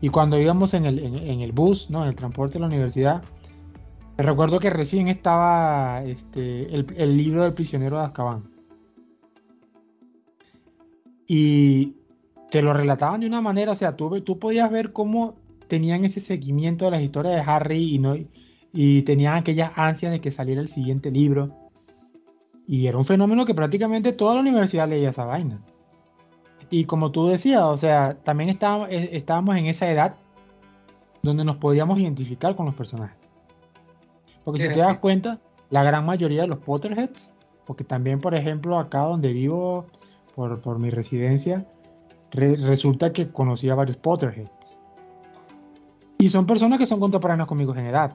[0.00, 2.02] y cuando íbamos en el, en, el bus, ¿no?
[2.02, 3.22] en el transporte de la universidad,
[4.16, 8.50] recuerdo que recién estaba este, el, libro del prisionero de Azkaban.
[11.28, 11.94] Y
[12.50, 15.34] te lo relataban de una manera, o sea, tú, tú podías ver cómo
[15.68, 18.14] tenían ese seguimiento de las historias de Harry y, no,
[18.72, 21.50] y tenían aquellas ansias de que saliera el siguiente libro.
[22.66, 25.60] Y era un fenómeno que prácticamente toda la universidad leía esa vaina.
[26.68, 30.16] Y como tú decías, o sea, también estábamos, estábamos en esa edad
[31.22, 33.16] donde nos podíamos identificar con los personajes.
[34.44, 38.78] Porque si te das cuenta, la gran mayoría de los Potterheads, porque también, por ejemplo,
[38.78, 39.86] acá donde vivo,
[40.34, 41.66] por, mi residencia,
[42.30, 44.80] resulta que conocí a varios Potterheads.
[46.18, 48.14] Y son personas que son contemporáneas conmigo en edad.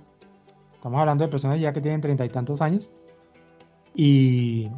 [0.73, 2.91] Estamos hablando de personas ya que tienen treinta y tantos años.
[3.93, 4.69] Y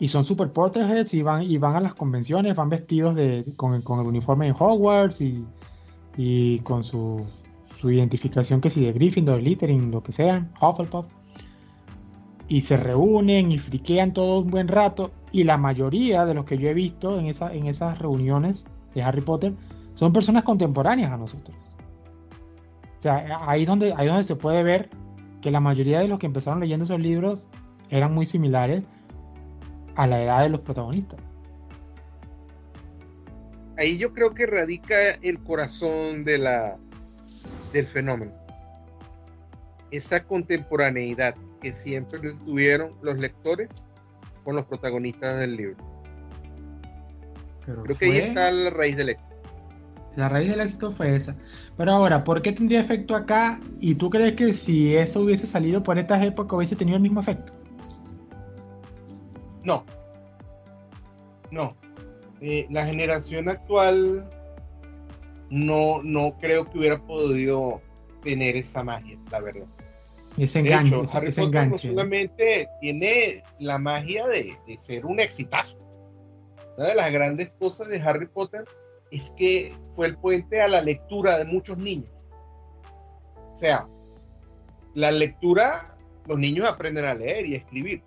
[0.00, 3.74] y son super Potterheads y van, y van a las convenciones, van vestidos de, con,
[3.74, 7.26] el uniforme de Hogwarts y, con su,
[7.84, 11.06] identificación que si de Gryffindor, Littering, lo que sea, Hufflepuff.
[12.48, 15.12] Y se reúnen y friquean todo un buen rato.
[15.32, 19.02] Y la mayoría de los que yo he visto en, esa, en esas reuniones de
[19.02, 19.54] Harry Potter
[19.94, 21.69] son personas contemporáneas a nosotros.
[23.00, 24.90] O sea, ahí es donde, ahí donde se puede ver
[25.40, 27.48] que la mayoría de los que empezaron leyendo esos libros
[27.88, 28.84] eran muy similares
[29.96, 31.18] a la edad de los protagonistas.
[33.78, 36.76] Ahí yo creo que radica el corazón de la,
[37.72, 38.32] del fenómeno.
[39.90, 43.88] Esa contemporaneidad que siempre tuvieron los lectores
[44.44, 45.76] con los protagonistas del libro.
[47.64, 49.29] creo que ahí está la raíz del éxito.
[50.16, 51.36] La raíz del éxito fue esa.
[51.76, 53.60] Pero ahora, ¿por qué tendría efecto acá?
[53.78, 57.20] ¿Y tú crees que si eso hubiese salido por estas épocas hubiese tenido el mismo
[57.20, 57.52] efecto?
[59.62, 59.84] No.
[61.50, 61.76] No.
[62.40, 64.28] Eh, la generación actual
[65.50, 67.80] no, no creo que hubiera podido
[68.22, 69.66] tener esa magia, la verdad.
[70.36, 75.78] Ese enganche, de hecho, Harry Potter no solamente tiene la magia de, ser un exitazo.
[76.76, 78.64] Una de las grandes cosas de Harry Potter
[79.10, 82.10] es que fue el puente a la lectura de muchos niños.
[83.52, 83.88] O sea,
[84.94, 85.96] la lectura,
[86.26, 88.02] los niños aprenden a leer y a escribir,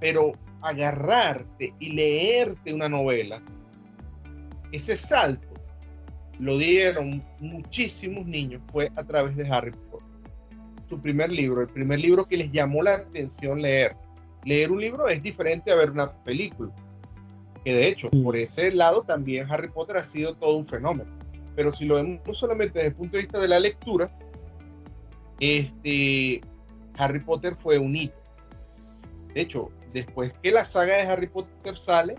[0.00, 3.42] pero agarrarte y leerte una novela,
[4.72, 5.48] ese salto
[6.38, 10.06] lo dieron muchísimos niños, fue a través de Harry Potter.
[10.88, 13.96] Su primer libro, el primer libro que les llamó la atención leer.
[14.44, 16.72] Leer un libro es diferente a ver una película.
[17.64, 21.10] Que de hecho, por ese lado también Harry Potter ha sido todo un fenómeno.
[21.54, 24.08] Pero si lo vemos solamente desde el punto de vista de la lectura,
[25.40, 26.40] este,
[26.96, 28.14] Harry Potter fue un hito.
[29.34, 32.16] De hecho, después que la saga de Harry Potter sale,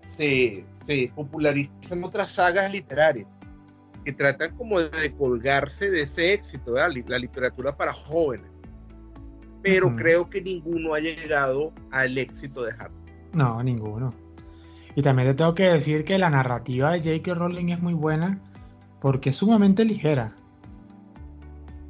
[0.00, 3.26] se, se popularizan otras sagas literarias
[4.04, 8.46] que tratan como de colgarse de ese éxito, de la literatura para jóvenes.
[9.62, 12.94] Pero creo que ninguno ha llegado al éxito de Harry.
[13.34, 14.14] No, ninguno.
[14.96, 17.34] Y también te tengo que decir que la narrativa de J.K.
[17.34, 18.40] Rowling es muy buena
[18.98, 20.34] porque es sumamente ligera.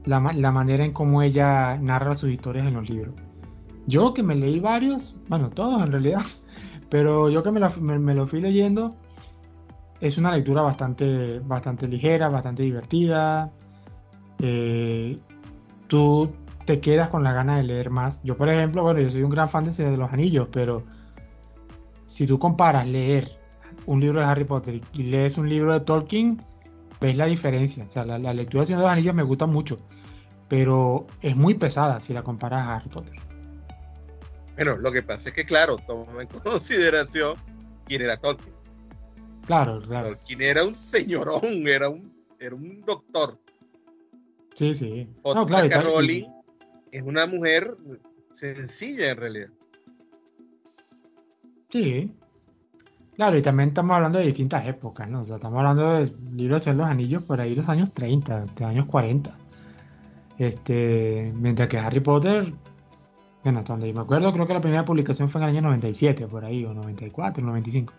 [0.04, 3.14] La, manera en cómo ella narra sus historias en los libros.
[3.86, 6.22] Yo que me leí varios, bueno, todos en realidad,
[6.90, 7.60] pero yo que me
[8.14, 8.90] lo, fui leyendo,
[10.00, 13.52] es una lectura bastante, bastante ligera, bastante divertida.
[14.40, 15.16] Eh,
[15.86, 16.32] tú
[16.64, 18.20] te quedas con la gana de leer más.
[18.24, 20.82] Yo, por ejemplo, bueno, yo soy un gran fan de, de los Anillos, pero
[22.16, 23.30] si tú comparas leer
[23.84, 26.42] un libro de Harry Potter y lees un libro de Tolkien,
[26.98, 27.84] ves la diferencia.
[27.86, 29.76] O sea, la, la lectura de los Anillos me gusta mucho,
[30.48, 33.16] pero es muy pesada si la comparas a Harry Potter.
[34.54, 37.34] Bueno, lo que pasa es que, claro, toma en consideración
[37.84, 38.54] quién era Tolkien.
[39.44, 40.08] Claro, claro.
[40.08, 43.38] Tolkien era un señorón, era un, era un doctor.
[44.54, 45.06] Sí, sí.
[45.22, 46.24] no, claro, Rowling
[46.92, 47.76] es una mujer
[48.32, 49.50] sencilla en realidad.
[51.68, 52.12] Sí.
[53.14, 55.22] Claro, y también estamos hablando de distintas épocas, ¿no?
[55.22, 58.64] O sea, estamos hablando de libros de los anillos por ahí los años 30, de
[58.64, 59.34] años 40.
[60.38, 62.52] Este, mientras que Harry Potter,
[63.42, 65.62] bueno, hasta donde yo me acuerdo, creo que la primera publicación fue en el año
[65.62, 67.94] 97, por ahí, o 94, 95.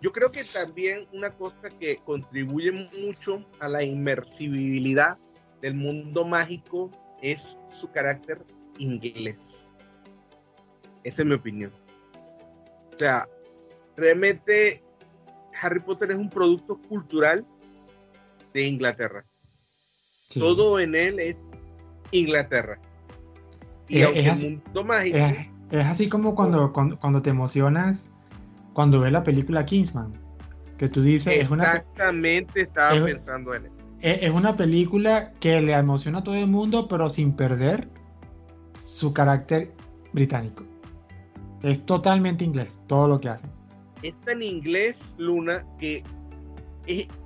[0.00, 5.18] Yo creo que también una cosa que contribuye mucho a la inmersibilidad
[5.60, 6.90] del mundo mágico
[7.22, 8.44] es su carácter
[8.78, 9.65] inglés.
[11.06, 11.70] Esa es mi opinión.
[12.92, 13.28] O sea,
[13.96, 14.82] realmente
[15.62, 17.46] Harry Potter es un producto cultural
[18.52, 19.24] de Inglaterra.
[20.34, 21.36] Todo en él es
[22.10, 22.80] Inglaterra.
[23.86, 25.16] Y es, es así, mundo mágico.
[25.70, 28.10] Es, así como cuando, cuando, te emocionas
[28.72, 30.12] cuando ves la película Kingsman.
[30.76, 31.40] Que tú dices.
[31.40, 33.90] Exactamente, estaba pensando en eso.
[34.00, 37.88] Es, una película que le emociona a todo el mundo, pero sin perder
[38.84, 39.72] su carácter
[40.12, 40.64] británico.
[41.62, 43.50] Es totalmente inglés, todo lo que hacen.
[44.02, 46.02] Es tan inglés, Luna, que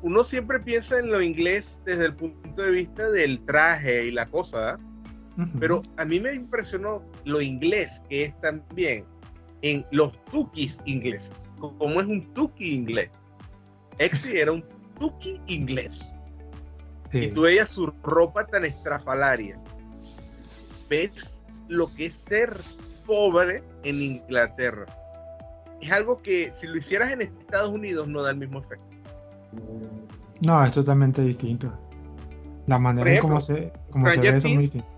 [0.02, 4.26] uno siempre piensa en lo inglés desde el punto de vista del traje y la
[4.26, 4.78] cosa,
[5.58, 9.04] pero a mí me impresionó lo inglés que es también
[9.62, 13.10] en los tukis ingleses, como es un tuki inglés.
[13.98, 14.64] Exi era un
[14.98, 16.08] tuki inglés.
[17.12, 19.60] Y tú veías su ropa tan estrafalaria.
[20.88, 22.54] Ves lo que es ser
[23.10, 24.86] pobre en Inglaterra.
[25.80, 28.86] Es algo que si lo hicieras en Estados Unidos no da el mismo efecto.
[30.42, 31.72] No, es totalmente distinto.
[32.68, 34.88] La manera en cómo se, cómo se ve eso es muy distinto.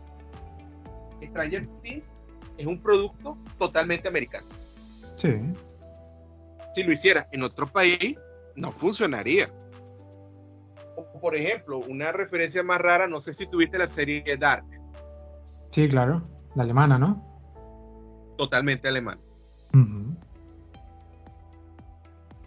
[1.23, 2.13] Stranger Things
[2.59, 4.47] es un producto totalmente americano.
[5.17, 5.35] Sí.
[6.75, 8.19] Si lo hicieras en otro país,
[8.57, 9.51] no funcionaría.
[11.19, 14.67] por ejemplo, una referencia más rara, no sé si tuviste la serie Dark.
[15.71, 17.32] Sí, claro, la alemana, ¿no?
[18.43, 19.21] Totalmente alemana.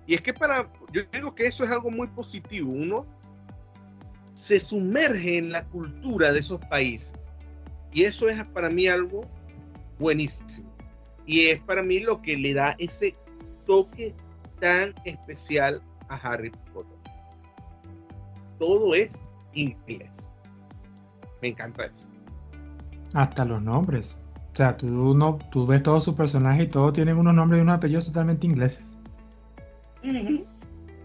[0.05, 2.69] Y es que para, yo digo que eso es algo muy positivo.
[2.69, 3.05] Uno
[4.33, 7.13] se sumerge en la cultura de esos países.
[7.93, 9.21] Y eso es para mí algo
[9.97, 10.69] buenísimo.
[11.25, 13.15] Y es para mí lo que le da ese
[13.65, 14.13] toque
[14.59, 16.99] tan especial a Harry Potter.
[18.59, 20.35] Todo es inglés.
[21.41, 22.09] Me encanta eso.
[23.13, 24.17] Hasta los nombres.
[24.55, 27.61] O sea, tú, no, tú ves todos sus personajes y todos tienen unos nombres y
[27.61, 28.85] unos apellidos totalmente ingleses.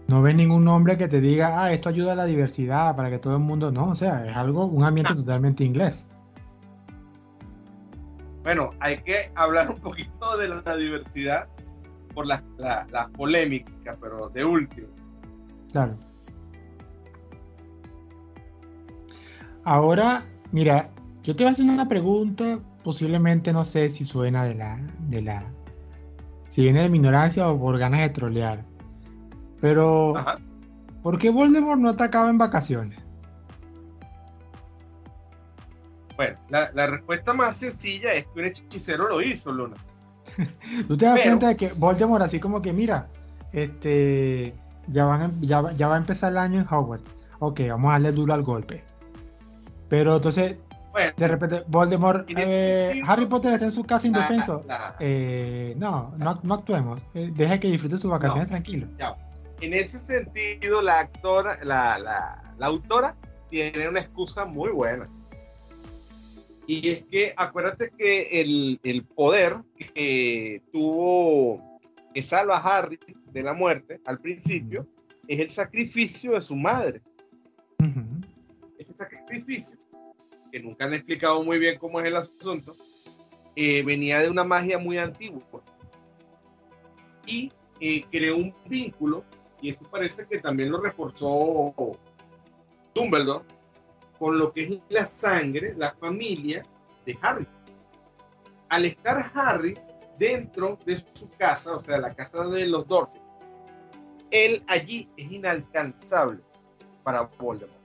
[0.07, 3.19] No ves ningún nombre que te diga, ah, esto ayuda a la diversidad para que
[3.19, 3.69] todo el mundo.
[3.69, 6.07] No, o sea, es algo, un ambiente totalmente inglés.
[8.45, 11.49] Bueno, hay que hablar un poquito de la diversidad
[12.13, 14.87] por las la, polémicas, pero de último.
[15.73, 15.95] Claro.
[19.65, 20.89] Ahora, mira,
[21.21, 25.21] yo te voy a hacer una pregunta, posiblemente no sé si suena de la, de
[25.21, 25.43] la,
[26.49, 28.63] si viene de mi ignorancia o por ganas de trolear.
[29.59, 30.13] Pero,
[31.03, 32.99] ¿por qué Voldemort no atacaba en vacaciones?
[36.17, 39.75] Bueno, la, respuesta más sencilla es que un hechicero lo hizo, Luna.
[40.87, 43.07] Tú te das cuenta de que Voldemort así como que, mira,
[43.53, 44.53] este,
[44.87, 47.09] ya, van, ya, va a empezar el año en Hogwarts.
[47.39, 48.83] Ok, vamos a darle duro al golpe.
[49.89, 50.57] Pero entonces,
[51.17, 54.61] de repente, Voldemort, eh, Harry Potter está en su casa indefenso.
[54.99, 57.05] Eh, no, no, actuemos.
[57.13, 58.87] Eh, deja que disfrute sus vacaciones tranquilo
[59.61, 63.15] en ese sentido, la, actora, la, autora
[63.47, 65.05] tiene una excusa muy buena.
[66.67, 71.79] Y es que acuérdate que el, poder que tuvo,
[72.13, 72.99] que salva a Harry
[73.31, 74.87] de la muerte al principio,
[75.27, 77.01] es el sacrificio de su madre.
[78.77, 79.77] Ese sacrificio,
[80.51, 82.75] que nunca han explicado muy bien cómo es el asunto,
[83.55, 85.63] eh, venía de una magia muy antigua.
[87.25, 89.23] Y eh, creó un vínculo
[89.61, 91.73] y esto parece que también lo reforzó
[92.93, 93.45] Dumbledore,
[94.17, 96.63] con lo que es la sangre, la familia
[97.05, 97.47] de Harry.
[98.69, 99.73] Al estar Harry
[100.17, 103.21] dentro de su casa, o sea, la casa de los Dorset,
[104.31, 106.41] él allí es inalcanzable
[107.03, 107.80] para Voldemort.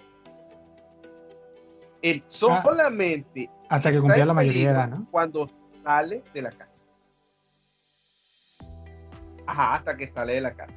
[2.03, 5.07] Él ah, solamente hasta que cumplía la mayoría de edad, ¿no?
[5.11, 5.49] Cuando
[5.83, 6.85] sale de la casa.
[9.47, 10.75] Ajá, hasta que sale de la casa.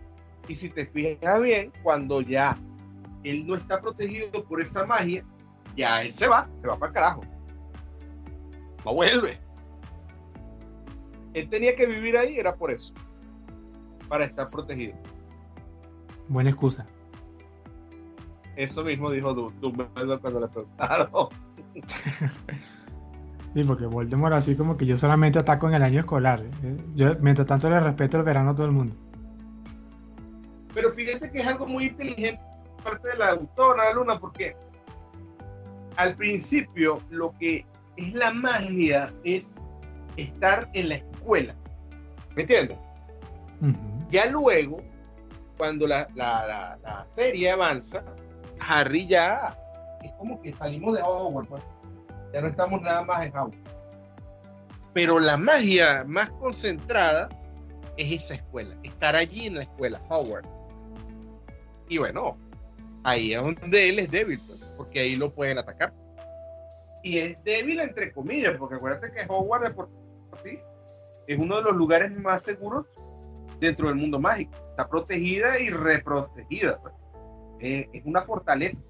[0.48, 2.58] Y si te fijas bien, cuando ya
[3.24, 5.24] él no está protegido por esa magia,
[5.76, 7.22] ya él se va, se va para el carajo.
[8.86, 9.40] No vuelve.
[11.34, 12.92] Él tenía que vivir ahí, era por eso.
[14.08, 14.96] Para estar protegido.
[16.28, 16.86] Buena excusa.
[18.60, 21.10] Eso mismo dijo Dumbledore cuando le preguntaron.
[23.54, 26.41] sí, porque Voldemort así como que yo solamente ataco en el año escolar.
[26.41, 26.76] ¿eh?
[26.93, 28.93] Yo, mientras tanto, le respeto el verano a todo el mundo.
[30.74, 32.41] Pero fíjate que es algo muy inteligente
[32.84, 34.58] parte de la autora Luna, porque
[35.95, 39.56] al principio lo que es la magia es
[40.17, 41.56] estar en la escuela.
[42.36, 42.78] ¿Me entiendes?
[44.10, 44.82] Ya luego,
[45.58, 48.04] cuando la, serie avanza,
[48.60, 49.58] Harry ya
[50.04, 51.63] es como que salimos de Hogwarts, pues.
[52.34, 53.72] ya no estamos nada más en Hogwarts.
[54.93, 57.30] Pero la magia más concentrada
[57.98, 60.50] es esa escuela, estar allí en la escuela, Hogwarts.
[61.89, 62.38] Y bueno,
[63.04, 65.93] ahí es donde él es débil, pues, porque ahí lo pueden atacar.
[67.04, 69.89] Y es débil entre comillas, porque acuérdate que Hogwarts por
[70.43, 70.60] sí
[71.28, 72.88] es uno de los lugares más seguros
[73.60, 74.52] dentro del mundo mágico.
[74.72, 76.80] Está protegida y reprotegida.
[76.82, 76.93] Pues.
[77.60, 78.82] Es una fortaleza.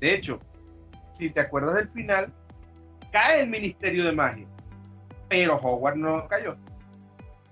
[0.00, 0.38] De hecho,
[1.12, 2.32] si te acuerdas del final,
[3.12, 4.46] cae el Ministerio de Magia,
[5.28, 6.56] pero Hogwarts no cayó.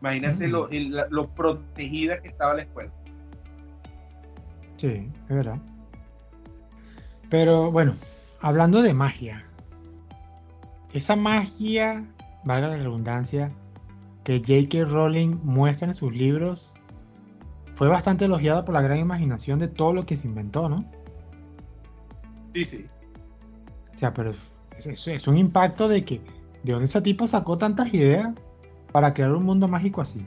[0.00, 1.10] Imagínate lo, mm.
[1.10, 2.92] lo protegida que estaba la escuela.
[4.76, 5.58] Sí, es verdad.
[7.30, 7.94] Pero bueno,
[8.40, 9.46] hablando de magia,
[10.92, 12.04] esa magia,
[12.44, 13.48] valga la redundancia,
[14.24, 14.84] que J.K.
[14.84, 16.74] Rowling muestra en sus libros,
[17.74, 20.84] fue bastante elogiada por la gran imaginación de todo lo que se inventó, ¿no?
[22.54, 22.86] Sí, sí.
[23.94, 24.34] O sea, pero
[24.76, 26.20] es, es un impacto de que,
[26.62, 28.32] ¿de dónde ese tipo sacó tantas ideas
[28.92, 30.20] para crear un mundo mágico así?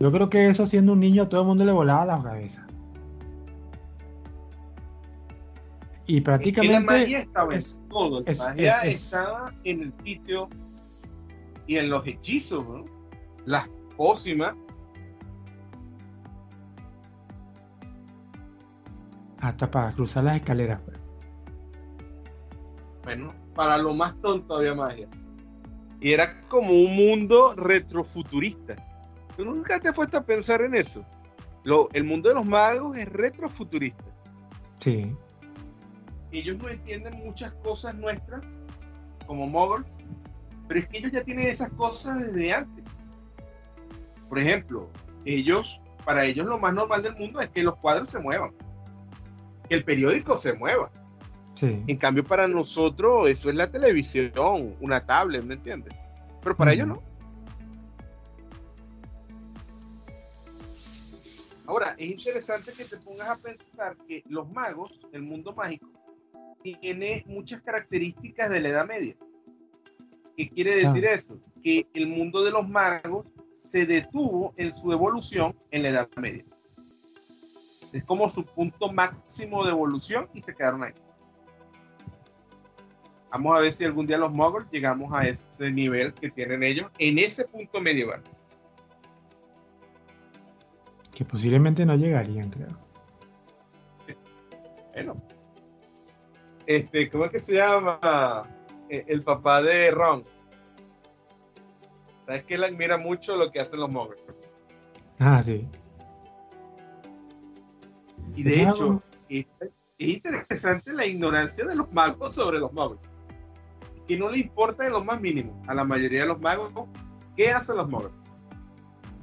[0.00, 2.66] Yo creo que eso siendo un niño a todo el mundo le volaba la cabeza.
[6.06, 6.72] Y prácticamente.
[6.72, 8.22] la magia estaba en todo.
[8.22, 10.48] La magia estaba en el sitio
[11.66, 12.84] y en los hechizos, ¿no?
[13.44, 14.56] Las pócimas.
[19.40, 20.80] Hasta para cruzar las escaleras.
[20.82, 21.00] Pues.
[23.04, 25.08] Bueno, para lo más tonto había magia.
[26.00, 28.76] Y era como un mundo retrofuturista.
[29.36, 31.04] ¿Tú nunca te fuiste a pensar en eso?
[31.64, 34.04] Lo, el mundo de los magos es retrofuturista.
[34.80, 35.14] Sí
[36.32, 38.46] ellos no entienden muchas cosas nuestras
[39.26, 39.86] como moguls,
[40.66, 42.84] pero es que ellos ya tienen esas cosas desde antes.
[44.28, 44.88] Por ejemplo,
[45.24, 48.52] ellos, para ellos lo más normal del mundo es que los cuadros se muevan,
[49.70, 50.90] que el periódico se mueva.
[51.62, 55.94] En cambio, para nosotros eso es la televisión, una tablet, ¿me entiendes?
[56.42, 57.02] Pero para ellos no.
[61.66, 65.86] Ahora, es interesante que te pongas a pensar que los magos, el mundo mágico,
[66.62, 69.14] tiene muchas características de la Edad Media.
[70.36, 71.38] ¿Qué quiere decir eso?
[71.62, 76.44] Que el mundo de los magos se detuvo en su evolución en la Edad Media.
[77.92, 80.92] Es como su punto máximo de evolución y se quedaron ahí.
[83.30, 86.90] Vamos a ver si algún día los muggles llegamos a ese nivel que tienen ellos
[86.98, 88.22] en ese punto medieval.
[91.14, 92.76] Que posiblemente no llegarían, creo.
[94.92, 95.22] Bueno,
[96.66, 98.48] este, ¿cómo es que se llama?
[98.88, 100.24] Eh, el papá de Ron.
[102.26, 104.56] ¿Sabes que él admira mucho lo que hacen los muggles?
[105.18, 105.68] Ah, sí.
[108.40, 109.46] Y de hecho, es,
[109.98, 113.00] interesante la ignorancia de los magos sobre los muggles.
[114.08, 116.72] Que no le importa en lo más mínimo a la mayoría de los magos
[117.36, 118.12] qué hacen los muggles.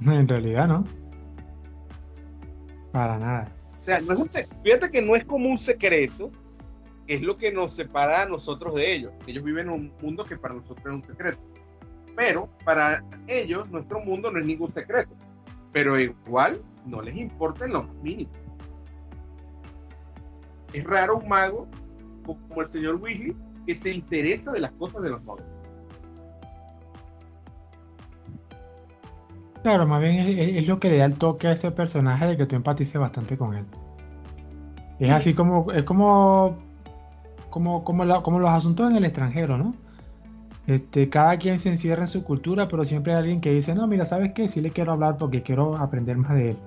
[0.00, 0.84] En realidad, no.
[2.92, 3.52] Para nada.
[3.82, 6.30] O sea, no es fíjate que no es como un secreto
[7.08, 9.12] es lo que nos separa a nosotros de ellos.
[9.26, 11.38] Ellos viven en un mundo que para nosotros es un secreto.
[12.14, 15.16] Pero para ellos nuestro mundo no es ningún secreto.
[15.72, 18.30] Pero igual no les importa en lo mínimo.
[20.72, 21.66] Es raro un mago
[22.24, 23.34] como el señor Weasley
[23.66, 25.42] que se interesa de las cosas de los magos.
[29.62, 32.46] Claro, más bien es, lo que le da el toque a ese personaje de que
[32.46, 33.66] tú empatices bastante con él.
[34.98, 36.56] Es así como, es como
[37.50, 39.72] como, como, los asuntos en el extranjero, ¿no?
[40.66, 43.86] Este, cada quien se encierra en su cultura, pero siempre hay alguien que dice, no,
[43.86, 44.48] mira, ¿sabes qué?
[44.48, 46.58] Sí le quiero hablar porque quiero aprender más de él.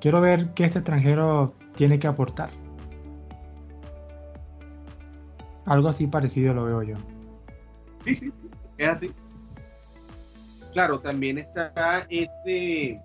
[0.00, 2.50] Quiero ver qué este extranjero tiene que aportar.
[5.66, 6.94] Algo así parecido lo veo yo.
[8.04, 8.32] Sí, sí,
[8.78, 9.12] es así.
[10.72, 13.00] Claro, también está este,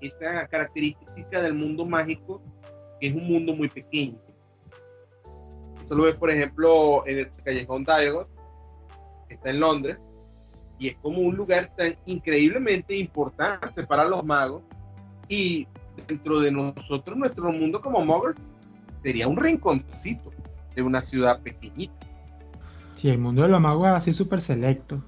[0.00, 2.40] esta característica del mundo mágico,
[3.00, 4.18] que es un mundo muy pequeño
[5.94, 8.26] lo ves, por ejemplo, en el Callejón Diagon,
[9.28, 9.98] que está en Londres,
[10.78, 14.62] y es como un lugar tan increíblemente importante para los magos
[15.28, 15.66] y
[16.06, 18.34] dentro de nosotros, nuestro mundo como Mogger,
[19.02, 20.30] sería un rinconcito
[20.74, 21.94] de una ciudad pequeñita.
[22.92, 25.02] Sí, el mundo de los magos es así súper selecto.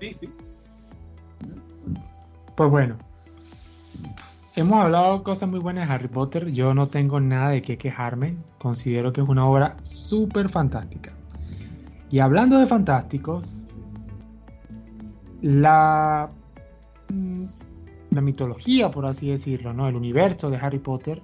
[0.00, 0.28] Sí, sí.
[2.56, 2.98] Pues bueno,
[4.54, 6.50] hemos hablado cosas muy buenas de Harry Potter.
[6.50, 8.36] Yo no tengo nada de qué quejarme.
[8.58, 11.12] Considero que es una obra súper fantástica.
[12.10, 13.64] Y hablando de fantásticos,
[15.40, 16.28] la,
[17.12, 17.44] mm,
[18.10, 19.88] la mitología, por así decirlo, ¿no?
[19.88, 21.22] el universo de Harry Potter,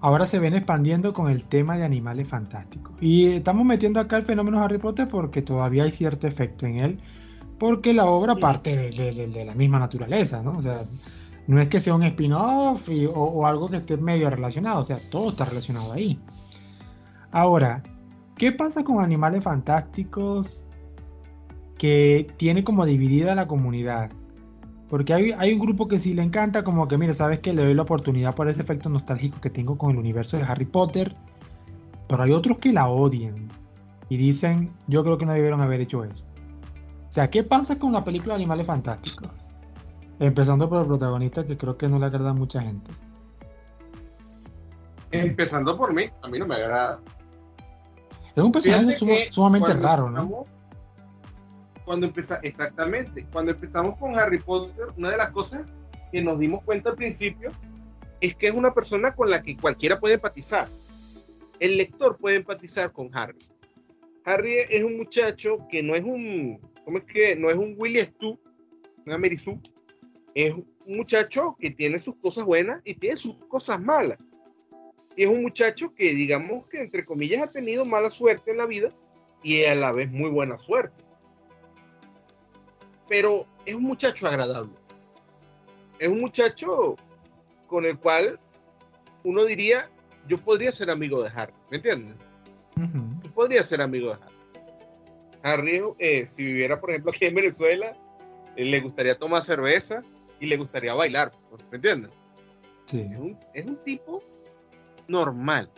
[0.00, 2.94] ahora se ven expandiendo con el tema de animales fantásticos.
[3.00, 7.00] Y estamos metiendo acá el fenómeno Harry Potter porque todavía hay cierto efecto en él,
[7.58, 10.52] porque la obra parte de, la misma naturaleza, ¿no?
[10.52, 10.86] O sea,
[11.46, 14.98] no es que sea un spin-off o, o algo que esté medio relacionado, o sea,
[15.10, 16.18] todo está relacionado ahí.
[17.30, 17.82] Ahora,
[18.36, 20.64] ¿qué pasa con animales fantásticos
[21.78, 24.10] que tiene como dividida la comunidad.
[24.94, 27.74] Porque hay, un grupo que sí le encanta, como que, mire, sabes que le doy
[27.74, 31.12] la oportunidad por ese efecto nostálgico que tengo con el universo de Harry Potter.
[32.08, 33.48] Pero hay otros que la odian
[34.08, 36.24] y dicen, yo creo que no debieron haber hecho eso.
[37.08, 39.30] O sea, ¿qué pasa con la película Animales Fantásticos?
[40.20, 42.94] Empezando por el protagonista, que creo que no le agrada a mucha gente.
[45.10, 47.00] Empezando por mí, a mí no me agrada.
[48.36, 48.96] Es un personaje
[49.32, 50.44] sumamente raro, ¿no?
[51.84, 55.70] Cuando empezamos, exactamente, cuando empezamos con Harry Potter, una de las cosas
[56.10, 57.50] que nos dimos cuenta al principio
[58.20, 60.68] es que es una persona con la que cualquiera puede empatizar.
[61.60, 63.38] El lector puede empatizar con Harry.
[64.24, 67.36] Harry es un muchacho que no es un, ¿cómo es que?
[67.36, 68.38] No es un Willy Stu,
[69.04, 69.60] una Mary Sue.
[70.34, 74.18] Es un muchacho que tiene sus cosas buenas y tiene sus cosas malas.
[75.16, 78.66] Y es un muchacho que, digamos que, entre comillas, ha tenido mala suerte en la
[78.66, 78.90] vida
[79.42, 81.03] y a la vez muy buena suerte
[83.08, 84.72] pero es un muchacho agradable.
[85.98, 86.96] Es un muchacho
[87.66, 88.38] con el cual
[89.22, 89.88] uno diría,
[90.28, 92.16] yo podría ser amigo de Harry, ¿me entiendes?
[92.76, 94.34] Yo podría ser amigo de Harry.
[95.42, 97.96] Harry, eh, si viviera, por ejemplo, aquí en Venezuela,
[98.56, 100.00] eh, le gustaría tomar cerveza
[100.40, 101.32] y le gustaría bailar,
[101.70, 102.10] ¿me entiendes?
[102.86, 103.00] Sí.
[103.00, 104.22] Es, un, es un tipo
[105.08, 105.70] normal.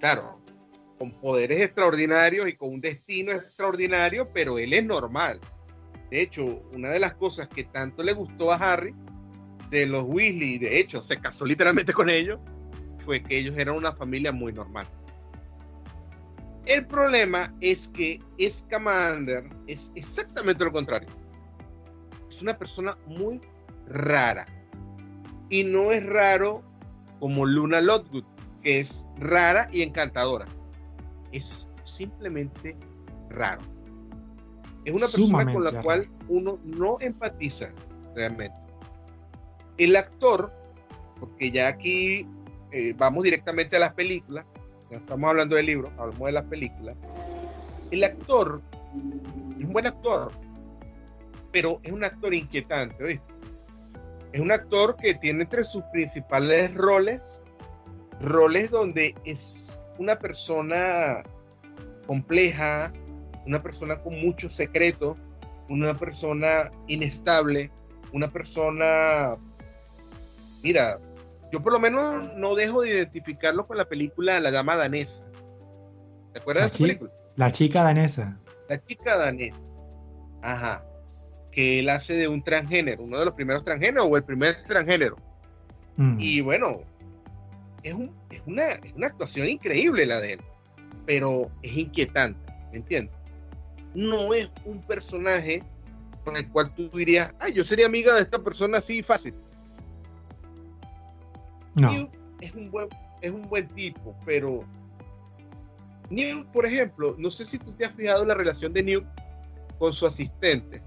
[0.00, 0.40] Claro,
[0.98, 5.40] con poderes extraordinarios y con un destino extraordinario, pero él es normal.
[6.10, 6.44] De hecho,
[6.74, 8.94] una de las cosas que tanto le gustó a Harry
[9.70, 12.38] de los Weasley, de hecho, se casó literalmente con ellos,
[13.04, 14.86] fue que ellos eran una familia muy normal.
[16.66, 21.08] El problema es que Scamander es exactamente lo contrario.
[22.28, 23.40] Es una persona muy
[23.88, 24.44] rara.
[25.48, 26.64] Y no es raro
[27.20, 28.24] como Luna Lovegood,
[28.62, 30.44] que es rara y encantadora.
[31.30, 32.76] Es simplemente
[33.30, 33.75] raro.
[34.86, 37.72] Es una persona con la cual uno no empatiza
[38.14, 38.56] realmente.
[39.78, 40.52] El actor,
[41.18, 42.24] porque ya aquí
[42.70, 44.46] eh, vamos directamente a las películas,
[44.88, 46.94] no estamos hablando del libro, hablamos de las películas.
[47.90, 48.62] El actor
[49.58, 50.28] es un buen actor,
[51.50, 53.34] pero es un actor inquietante, ¿viste?
[54.32, 57.42] Es un actor que tiene entre sus principales roles,
[58.20, 61.24] roles donde es una persona
[62.06, 62.92] compleja,
[63.46, 65.18] una persona con muchos secretos,
[65.68, 67.70] una persona inestable,
[68.12, 69.36] una persona,
[70.62, 70.98] mira,
[71.52, 75.24] yo por lo menos no dejo de identificarlo con la película La Dama Danesa.
[76.32, 77.10] ¿Te acuerdas de esa película?
[77.36, 78.38] La chica danesa.
[78.68, 79.58] La chica danesa.
[80.42, 80.84] Ajá.
[81.52, 85.16] Que él hace de un transgénero, uno de los primeros transgéneros o el primer transgénero.
[85.96, 86.16] Mm.
[86.18, 86.80] Y bueno,
[87.82, 87.94] es,
[88.30, 90.40] es, una, es una actuación increíble la de él,
[91.06, 93.15] pero es inquietante, ¿me entiendes?
[93.96, 95.62] No es un personaje
[96.22, 99.34] con el cual tú dirías, ay, yo sería amiga de esta persona así fácil.
[101.74, 102.08] No.
[102.40, 102.88] es un buen,
[103.22, 104.64] es un buen tipo, pero
[106.10, 109.06] Newt, por ejemplo, no sé si tú te has fijado en la relación de Newt
[109.78, 110.82] con su asistente.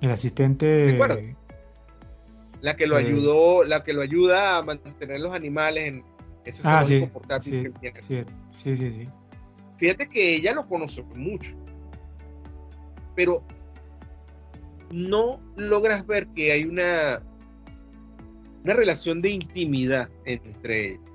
[0.00, 0.98] El asistente.
[2.60, 6.04] La que lo eh, ayudó, la que lo ayuda a mantener los animales en
[6.44, 7.08] ese ah, sí,
[7.40, 7.72] sí,
[8.50, 9.04] sí, sí, sí.
[9.82, 11.56] Fíjate que ella lo conoce mucho,
[13.16, 13.44] pero
[14.92, 17.20] no logras ver que hay una,
[18.62, 21.10] una relación de intimidad entre ellos.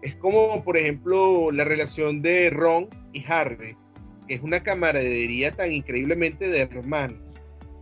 [0.00, 3.76] Es como, por ejemplo, la relación de Ron y Harry,
[4.26, 7.18] que es una camaradería tan increíblemente de hermanos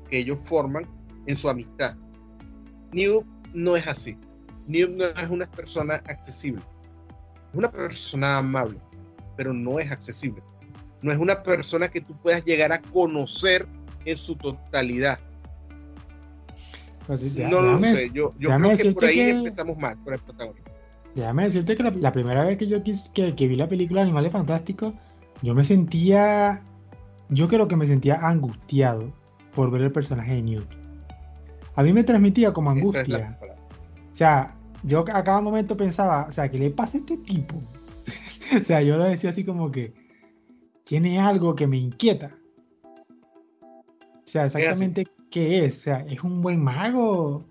[0.09, 0.85] que ellos forman
[1.27, 1.95] en su amistad.
[2.91, 3.25] New
[3.55, 4.17] no es así.
[4.67, 6.65] New no es una persona accesible.
[7.51, 8.79] Es una persona amable.
[9.37, 10.43] pero no es accesible.
[11.03, 13.67] No es una persona que tú puedas llegar a conocer
[14.05, 15.19] en su totalidad.
[17.07, 20.71] Pues no lo sé, yo, yo creo que por ahí empezamos mal, por el protagonista.
[21.15, 24.95] Déjame decirte que la, primera vez que yo que, que vi la película Animales Fantásticos,
[25.43, 26.63] yo me sentía,
[27.31, 29.13] yo creo que me sentía angustiado
[29.53, 30.69] por ver el personaje de Newt.
[31.75, 33.39] A mí me transmitía como angustia.
[33.43, 37.57] o sea, yo a cada momento pensaba, o sea, ¿qué le pasa a este tipo?
[38.61, 39.93] o sea, yo decía así como que
[40.85, 42.37] tiene algo que me inquieta.
[43.63, 45.81] O sea, exactamente qué es.
[45.81, 47.45] O sea, ¿es un buen mago?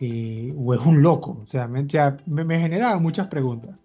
[0.00, 1.42] Eh, ¿O es un loco?
[1.44, 1.84] O sea, me,
[2.26, 3.76] me, generaba muchas preguntas.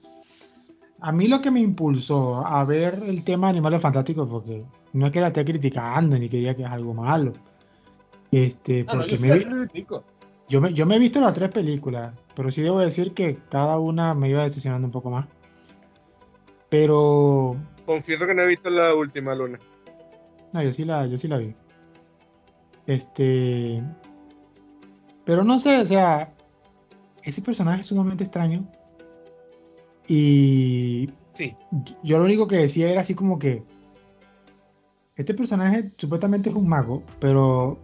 [1.00, 5.08] A mí lo que me impulsó a ver el tema de Animales Fantásticos, porque no
[5.08, 7.34] es que la esté criticando ni que diga que es algo malo.
[8.32, 9.30] Este, porque me,
[10.50, 13.80] yo, me, yo me he visto las tres películas, pero sí debo decir que cada
[13.80, 15.28] una me iba decepcionando un poco más.
[16.70, 17.56] Pero.
[17.86, 19.60] Confieso que no he visto la última luna.
[20.54, 21.56] No, yo sí la, yo sí la vi.
[22.86, 23.84] Este.
[25.26, 26.34] Pero no sé, o sea.
[27.24, 28.66] Ese personaje es sumamente extraño.
[30.08, 31.10] Y.
[31.34, 31.56] Sí.
[32.04, 33.64] Yo lo único que decía era así como que.
[35.16, 37.80] Este personaje supuestamente es un mago, pero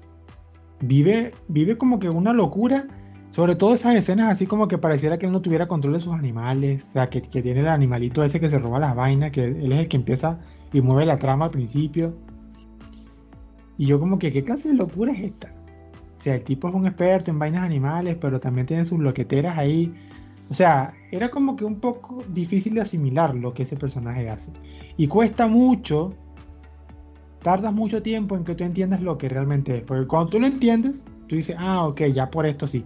[0.83, 2.87] vive, vive como que una locura.
[3.31, 6.13] Sobre todo esas escenas así como que pareciera que él no tuviera control de sus
[6.13, 6.85] animales.
[6.89, 9.71] O sea, que, que tiene el animalito ese que se roba las vainas, que él
[9.71, 10.39] es el que empieza
[10.71, 12.13] y mueve la trama al principio.
[13.77, 15.51] Y yo como que, ¿qué clase de locura es esta?
[16.19, 19.57] O sea, el tipo es un experto en vainas animales, pero también tiene sus loqueteras
[19.57, 19.91] ahí.
[20.49, 24.51] O sea, era como que un poco difícil de asimilar lo que ese personaje hace.
[24.95, 26.11] Y cuesta mucho,
[27.43, 29.81] tardas mucho tiempo en que tú entiendas lo que realmente es.
[29.83, 32.85] Porque cuando tú lo entiendes, tú dices, ah, ok, ya por esto sí.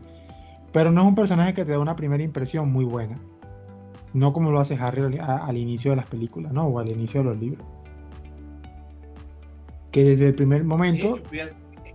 [0.73, 3.15] Pero no es un personaje que te da una primera impresión muy buena.
[4.13, 6.67] No como lo hace Harry al inicio de las películas, ¿no?
[6.67, 7.65] O al inicio de los libros
[9.97, 11.19] que desde el primer momento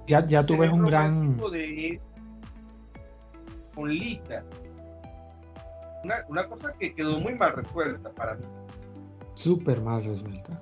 [0.09, 1.37] ya, ya tú ves un gran...
[1.37, 2.01] De,
[3.77, 4.43] con Lita.
[6.03, 8.43] Una, una cosa que quedó muy mal resuelta para mí.
[9.35, 10.61] Súper mal resuelta.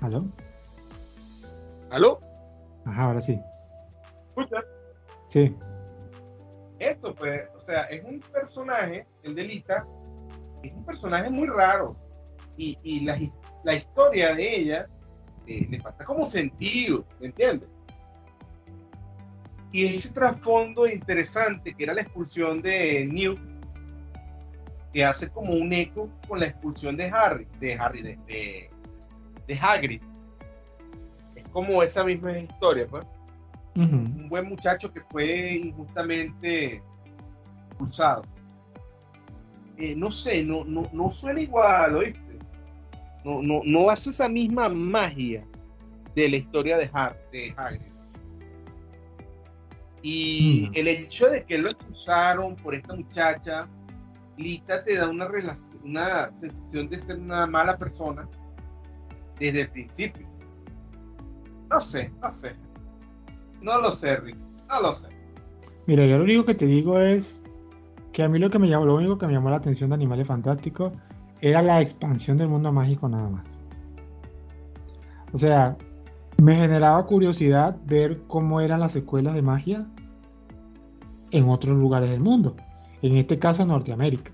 [0.00, 0.24] ¿Aló?
[1.90, 2.20] ¿Aló?
[2.84, 3.40] Ajá, ahora sí.
[4.28, 4.62] ¿Escucha?
[5.28, 5.56] Sí.
[6.78, 9.86] Esto, pues, o sea, es un personaje, el Delita,
[10.62, 11.96] es un personaje muy raro.
[12.56, 13.18] Y, y la,
[13.64, 14.86] la, historia de ella
[15.46, 17.68] eh, le falta como sentido, ¿me entiendes?
[19.72, 23.38] Y ese trasfondo interesante que era la expulsión de Newt,
[24.92, 28.70] que hace como un eco con la expulsión de Harry, de Harry, de, de,
[29.46, 30.02] de Hagrid.
[31.34, 33.06] Es como esa misma historia, pues
[33.76, 36.82] un buen muchacho que fue injustamente
[37.68, 38.22] expulsado.
[39.76, 42.38] Eh, no sé, no, no, no suena igual, ¿oíste?
[43.24, 45.46] No, no, no hace esa misma magia
[46.14, 47.82] de la historia de, Hagrid.
[50.02, 53.68] Y el hecho de que lo expulsaron por esta muchacha,
[54.38, 55.28] Lita te da una,
[55.82, 58.26] una sensación de ser una mala persona
[59.38, 60.26] desde el principio.
[61.70, 62.56] No sé, no sé.
[63.60, 64.36] No lo sé, Rick.
[64.68, 65.08] No lo sé.
[65.86, 67.42] Mira, yo lo único que te digo es
[68.12, 69.94] que a mí lo que me llamó, lo único que me llamó la atención de
[69.94, 70.92] Animales Fantásticos
[71.40, 73.60] era la expansión del mundo mágico nada más.
[75.32, 75.76] O sea,
[76.42, 79.86] me generaba curiosidad ver cómo eran las escuelas de magia
[81.30, 82.56] en otros lugares del mundo.
[83.02, 84.32] En este caso Norteamérica.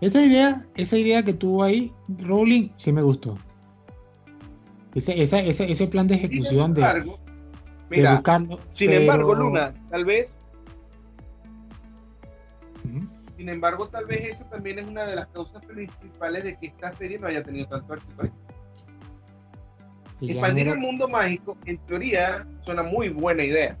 [0.00, 3.34] Esa idea, esa idea que tuvo ahí Rowling sí me gustó.
[4.94, 6.82] Ese, ese plan de ejecución de,
[7.90, 8.22] Mira,
[8.70, 10.38] sin embargo, Luna, tal vez.
[13.36, 16.92] Sin embargo, tal vez esa también es una de las causas principales de que esta
[16.92, 18.22] serie no haya tenido tanto éxito.
[20.20, 23.76] Expandir el mundo mágico, en teoría, suena muy buena idea.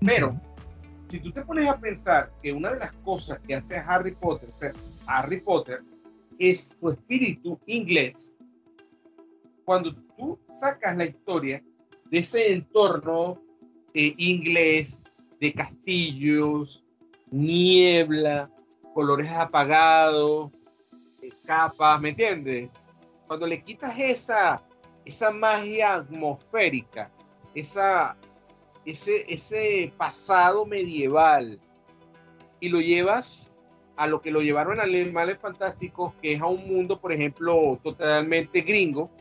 [0.00, 0.30] Pero,
[1.08, 4.48] si tú te pones a pensar que una de las cosas que hace Harry Potter
[5.06, 5.80] Harry Potter
[6.38, 8.34] es su espíritu inglés,
[9.70, 11.62] cuando tú sacas la historia
[12.06, 13.40] de ese entorno
[13.94, 15.04] inglés,
[15.38, 16.82] de castillos,
[17.30, 18.50] niebla,
[18.92, 20.50] colores apagados,
[21.44, 22.68] capas, ¿me entiendes?
[23.28, 24.60] Cuando le quitas esa,
[25.04, 27.12] esa magia atmosférica,
[27.54, 28.16] esa,
[28.84, 31.60] ese, ese pasado medieval,
[32.58, 33.52] y lo llevas
[33.94, 37.78] a lo que lo llevaron a Animales Fantásticos, que es a un mundo, por ejemplo,
[37.84, 39.12] totalmente gringo,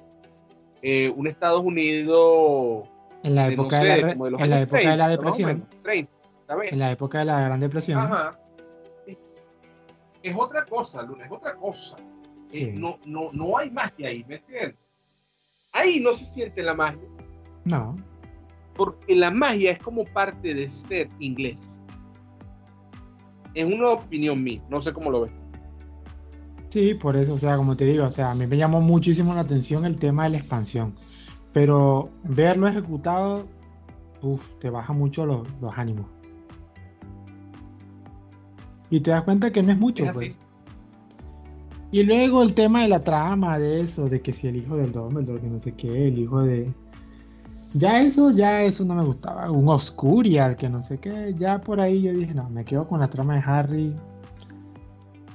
[0.81, 2.87] eh, un Estados Unidos
[3.23, 5.67] en la época, de, la, en la época de la depresión.
[5.91, 7.99] En la época de la Gran Depresión.
[7.99, 8.39] Ajá.
[10.21, 11.97] Es otra cosa, Luna, es otra cosa.
[12.51, 14.75] Eh, no, no, no hay magia ahí, ¿me entiendes?
[15.71, 17.07] Ahí no se siente la magia.
[17.65, 17.95] No.
[18.73, 21.57] Porque la magia es como parte de ser inglés.
[23.53, 25.33] Es una opinión mía, no sé cómo lo ves.
[26.69, 29.33] Sí, por eso, o sea, como te digo, o sea, a mí me llamó muchísimo
[29.33, 30.93] la atención el tema de la expansión.
[31.51, 33.47] Pero verlo ejecutado,
[34.21, 36.05] uff, te baja mucho los, ánimos.
[38.91, 40.35] Y te das cuenta que no es mucho, pues.
[41.91, 44.91] Y luego el tema de la trama de eso, de que si el hijo del
[44.91, 46.71] Dumbledore, que no sé qué, el hijo de.
[47.73, 49.49] Ya eso, ya eso no me gustaba.
[49.49, 51.33] Un Oscurial, que no sé qué.
[51.37, 53.95] Ya por ahí yo dije, no, me quedo con la trama de Harry.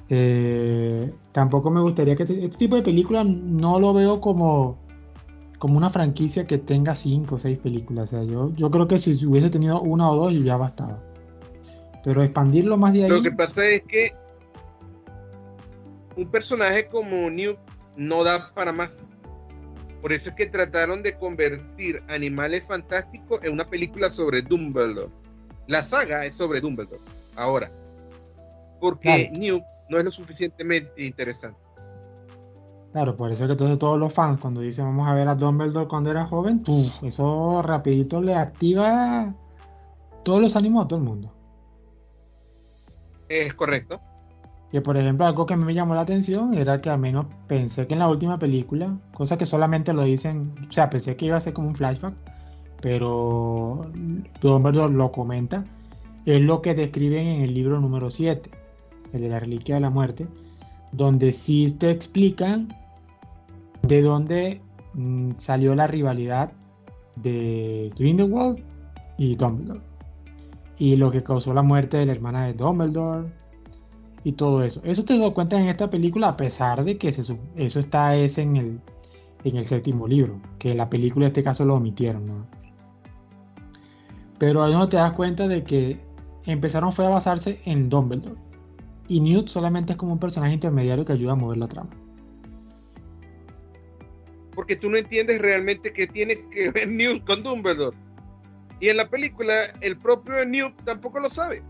[0.09, 4.83] Eh, tampoco me gustaría que este, tipo de películas no lo veo como
[5.57, 8.13] como una franquicia que tenga cinco o seis películas.
[8.13, 11.01] O sea, yo, yo creo que si hubiese tenido una o dos ya bastaba.
[12.03, 13.09] Pero expandirlo más de ahí.
[13.09, 14.13] Lo que pasa es que
[16.15, 17.57] un personaje como Newt
[17.97, 19.07] no da para más.
[20.01, 25.09] Por eso es que trataron de convertir Animales Fantásticos en una película sobre Dumbledore.
[25.67, 27.01] La saga es sobre Dumbledore.
[27.35, 27.71] Ahora.
[28.79, 31.59] Porque Newt no es lo suficientemente interesante.
[32.95, 35.85] Claro, por eso que entonces todos los fans cuando dicen vamos a ver a Dumbledore
[35.85, 36.63] cuando era joven,
[37.03, 39.35] eso rapidito le activa
[40.23, 41.33] todos los ánimos a todo el mundo.
[43.27, 43.99] Es correcto.
[44.71, 47.25] Que por ejemplo algo que a mí me llamó la atención era que al menos
[47.47, 51.25] pensé que en la última película, cosa que solamente lo dicen, o sea, pensé que
[51.25, 52.13] iba a ser como un flashback,
[52.81, 53.81] pero
[54.39, 55.65] Dumbledore lo comenta,
[56.25, 58.49] es lo que describen en el libro número 7,
[59.13, 60.27] el de la Reliquia de la Muerte,
[60.91, 62.73] donde sí te explican
[63.83, 64.61] de dónde
[64.93, 66.51] mm, salió la rivalidad
[67.21, 68.63] de Grindelwald
[69.17, 69.81] y Dumbledore.
[70.77, 73.31] Y lo que causó la muerte de la hermana de Dumbledore.
[74.23, 74.81] Y todo eso.
[74.83, 78.55] Eso te lo cuentas en esta película a pesar de que eso está es en
[78.55, 78.79] el,
[79.43, 80.41] en el séptimo libro.
[80.57, 82.47] Que la película en este caso lo omitieron.
[84.39, 85.99] Pero ahí no te das cuenta de que
[86.45, 88.35] empezaron fue a basarse en Dumbledore.
[89.07, 91.89] Y Newt solamente es como un personaje intermediario que ayuda a mover la trama
[94.55, 97.95] porque tú no entiendes realmente qué tiene que ver Newt con Dumbledore.
[98.79, 101.61] Y en la película, el propio Newt tampoco lo sabe.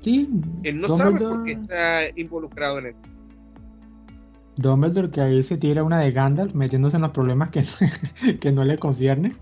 [0.00, 0.30] Sí.
[0.62, 2.98] Él no sabe por qué está involucrado en eso.
[4.56, 7.64] Dumbledore que ahí se tira una de Gandalf metiéndose en los problemas que,
[8.40, 9.32] que no le concierne.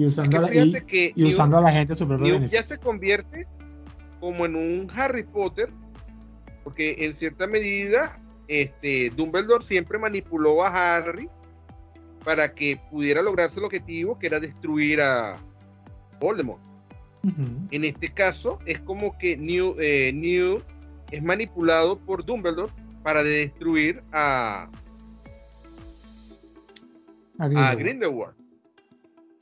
[0.00, 3.46] Y usando, a la, y, usando a la gente su Newt ya se convierte
[4.18, 5.68] como en un Harry Potter
[6.64, 11.28] porque en cierta medida este, Dumbledore siempre manipuló a Harry
[12.24, 15.34] para que pudiera lograrse el objetivo que era destruir a
[16.18, 16.62] Voldemort.
[17.70, 20.62] En este caso es como que New, eh,
[21.10, 22.72] es manipulado por Dumbledore
[23.02, 24.70] para destruir a,
[27.38, 28.39] a Grindelwald.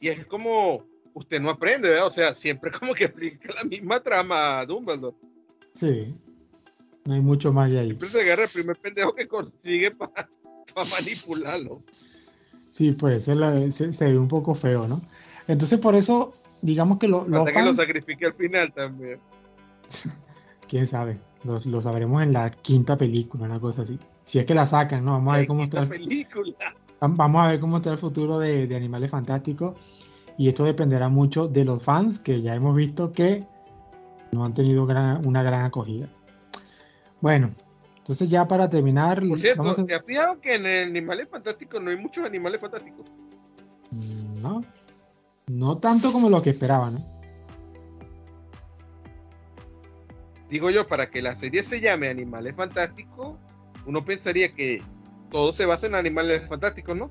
[0.01, 0.85] Y es como,
[1.15, 2.07] usted no aprende, ¿verdad?
[2.07, 5.17] O sea, siempre como que explica la misma trama a Dumbledore.
[5.75, 6.15] Sí.
[7.05, 7.87] No hay mucho más de ahí.
[7.87, 10.29] Siempre se agarra el primer pendejo que consigue para
[10.91, 11.83] manipularlo.
[12.71, 15.01] Sí, pues se, ve un poco feo, ¿no?
[15.47, 17.27] Entonces por eso, digamos que lo...
[17.27, 19.19] lo que lo sacrifique al final también.
[20.69, 23.99] Quién sabe, lo, sabremos en la quinta película, una cosa así.
[24.25, 25.13] Si es que la sacan, ¿no?
[25.13, 25.89] Vamos a ver cómo está.
[27.01, 29.77] Vamos a ver cómo está el futuro de, Animales Fantásticos.
[30.37, 33.45] Y esto dependerá mucho de los fans, que ya hemos visto que
[34.33, 36.09] no han tenido una gran acogida.
[37.21, 37.55] Bueno,
[38.09, 39.23] entonces ya para terminar.
[39.27, 43.05] Por cierto, ¿te has fijado que en el Animales Fantásticos no hay muchos animales fantásticos?
[43.91, 44.65] Mm, no.
[45.49, 47.19] No tanto como lo que esperaban, ¿no?
[50.49, 53.37] Digo yo, para que la serie se llame Animales Fantásticos,
[53.85, 54.83] uno pensaría que
[55.31, 57.11] todo se basa en animales fantásticos, ¿no?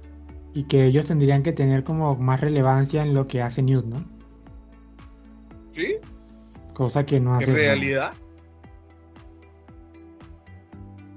[0.53, 4.03] Y que ellos tendrían que tener como más relevancia en lo que hace Newt, ¿no?
[5.72, 5.97] Sí.
[6.74, 7.45] Cosa que no hace.
[7.45, 8.13] En realidad.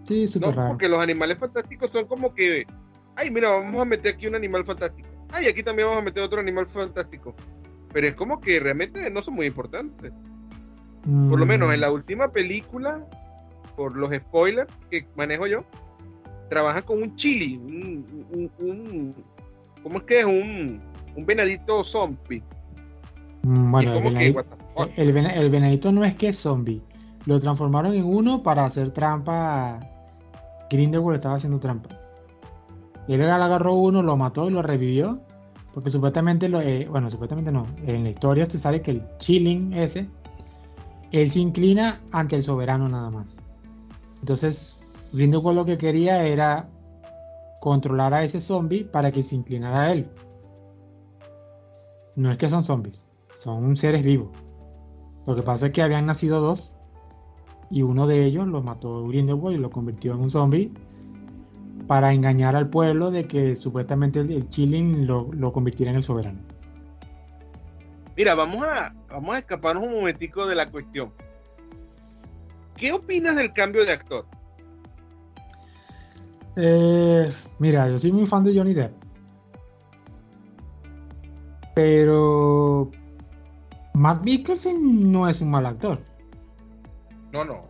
[0.07, 2.67] Sí, súper no, Porque los animales fantásticos son como que,
[3.17, 5.09] ay, mira, vamos a meter aquí un animal fantástico.
[5.33, 7.35] Ay, aquí también vamos a meter otro animal fantástico.
[7.93, 10.13] Pero es como que realmente no son muy importantes.
[11.03, 11.81] Por lo menos en mm.
[11.81, 13.07] la última película,
[13.77, 15.65] por los spoilers que manejo yo,
[16.51, 19.15] trabajan con un chili, un,
[19.83, 20.27] ¿cómo es que es?
[20.27, 20.83] Un,
[21.17, 22.43] un venadito zombie.
[23.43, 26.83] Mm, bueno, el el venadito no es que es zombie.
[27.25, 29.81] Lo transformaron en uno para hacer trampa
[30.71, 31.91] Grindelwald estaba haciendo trampa.
[33.09, 35.21] Él agarró uno, lo mató y lo revivió
[35.75, 39.75] Porque supuestamente, lo, eh, bueno, supuestamente no, en la historia se sale que el chilling
[39.75, 40.09] ese,
[41.11, 43.37] él se inclina ante el soberano nada más.
[44.21, 44.80] Entonces,
[45.13, 46.69] Grindelwald lo que quería era
[47.61, 50.11] controlar a ese zombie para que se inclinara a él.
[52.17, 54.31] No es que son zombies, son seres vivos.
[55.27, 56.75] Lo que pasa es que habían nacido dos
[57.71, 60.73] y uno de ellos lo mató Grindelwald y lo convirtió en un zombie
[61.87, 66.41] para engañar al pueblo de que supuestamente el, Chilling lo, lo, convirtiera en el soberano.
[68.17, 71.13] Mira, vamos a, vamos a escaparnos un momentico de la cuestión.
[72.77, 74.25] ¿Qué opinas del cambio de actor?
[76.57, 78.93] Eh, mira, yo soy muy fan de Johnny Depp.
[81.75, 82.91] Pero
[83.95, 86.01] Matt Mikkelsen no es un mal actor.
[87.33, 87.61] No, no.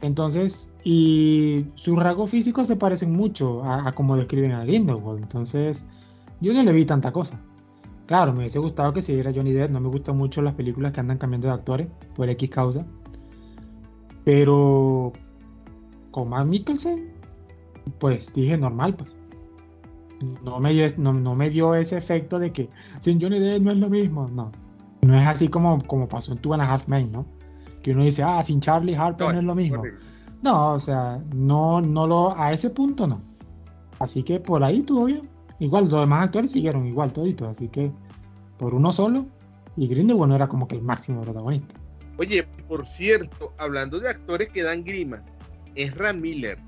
[0.00, 5.22] Entonces, y sus rasgos físicos se parecen mucho a, como describen a Grindelwald.
[5.22, 5.84] Entonces,
[6.40, 7.40] yo no le vi tanta cosa.
[8.06, 9.70] Claro, me hubiese gustado que siguiera Johnny Depp.
[9.70, 12.86] No me gustan mucho las películas que andan cambiando de actores por X causa.
[14.24, 15.12] Pero
[16.10, 17.17] con Matt Mikkelsen,
[17.98, 19.14] pues dije normal, pues.
[20.42, 22.68] No me, no, me dio ese efecto de que
[23.00, 24.26] sin Johnny Depp no es lo mismo.
[24.28, 24.50] No.
[25.02, 27.24] No es así como, como pasó en Two and a Half Men, ¿no?
[27.82, 29.82] Que uno dice, ah, sin Charlie Harper no, es lo mismo.
[30.42, 33.20] No, o sea, no, no lo, a ese punto no.
[34.00, 35.22] Así que por ahí todo bien.
[35.60, 37.92] Igual, los demás actores siguieron igual toditos, así que
[38.58, 39.26] por uno solo.
[39.76, 41.74] Y Grindelwald bueno, era como que el máximo protagonista.
[42.18, 45.22] Oye, por cierto, hablando de actores que dan grima,
[45.76, 46.58] es Ram Miller.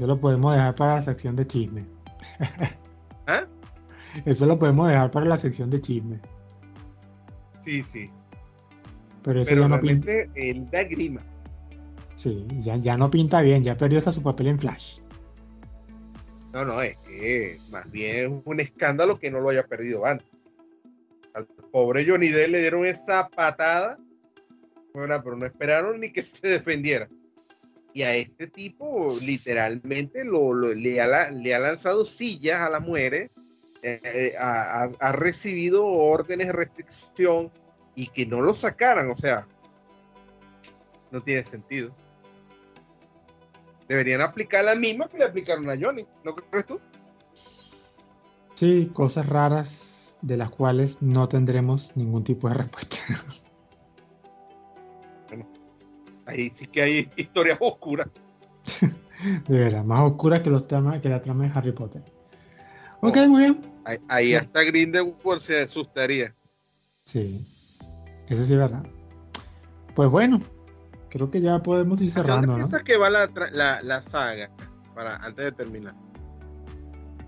[0.00, 1.84] Eso lo podemos dejar para la sección de chisme.
[3.26, 3.46] ¿Ah?
[4.24, 6.18] Eso lo podemos dejar para la sección de chisme.
[7.60, 8.10] Sí, sí.
[9.22, 10.10] Pero eso ya no pinta.
[10.34, 11.20] Él da grima.
[12.14, 15.00] Sí, ya, ya no pinta bien, ya perdió hasta su papel en Flash.
[16.54, 20.54] No, no, es que más bien es un escándalo que no lo haya perdido antes.
[21.34, 23.98] Al pobre Johnny Depp le dieron esa patada,
[24.94, 27.06] bueno, pero no esperaron ni que se defendiera.
[27.92, 33.30] Y a este tipo literalmente lo, le, ha, le, ha, lanzado sillas a la muere,
[33.82, 37.50] eh, eh, ha, recibido órdenes de restricción
[37.94, 39.46] y que no lo sacaran, o sea,
[41.10, 41.94] no tiene sentido.
[43.88, 46.80] Deberían aplicar la misma que le aplicaron a Johnny, ¿no crees tú?
[48.54, 52.98] Sí, cosas raras de las cuales no tendremos ningún tipo de respuesta.
[56.26, 58.08] Ahí sí que hay historias oscuras.
[59.48, 62.02] de verdad, más oscuras que los temas que la trama de Harry Potter.
[63.02, 63.60] Ok, muy bien.
[64.08, 66.34] Ahí, hasta Grindelwald se asustaría.
[67.06, 67.44] Sí,
[68.28, 68.84] eso sí es verdad.
[69.94, 70.38] Pues bueno,
[71.08, 72.46] creo que ya podemos ir cerrando.
[72.46, 74.50] ¿Dónde piensas que va la, la, saga?
[74.94, 75.94] Para, antes de terminar.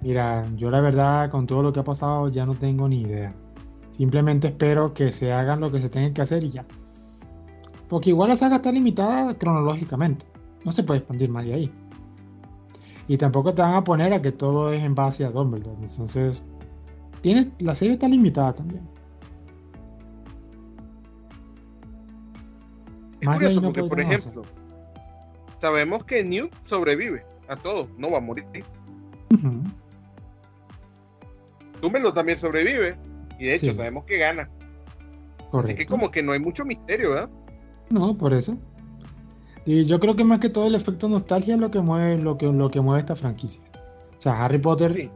[0.03, 3.33] Mira, yo la verdad, con todo lo que ha pasado, ya no tengo ni idea.
[3.93, 6.67] Simplemente espero que se hagan lo que se tenga que hacer y ya.
[7.93, 10.25] Porque igual la saga está limitada cronológicamente.
[10.65, 11.73] No se puede expandir más de ahí.
[13.07, 15.77] Y tampoco te van a poner a que todo es en base a Dumbledore.
[15.83, 16.41] Entonces,
[17.21, 18.89] tiene, la serie está limitada también.
[23.21, 24.41] Es curioso porque, por ejemplo,
[25.61, 28.47] sabemos que Newt sobrevive a todo, no va a morir.
[31.83, 32.97] Túmelo también sobrevive
[33.39, 34.49] y de hecho sabemos que gana.
[35.53, 37.31] Así que como que no hay mucho misterio, ¿verdad?
[37.93, 38.57] No, por eso.
[39.67, 42.39] Y yo creo que más que todo el efecto nostalgia es lo que mueve, lo
[42.39, 43.61] que, lo que mueve esta franquicia.
[44.19, 45.11] O sea, Harry Potter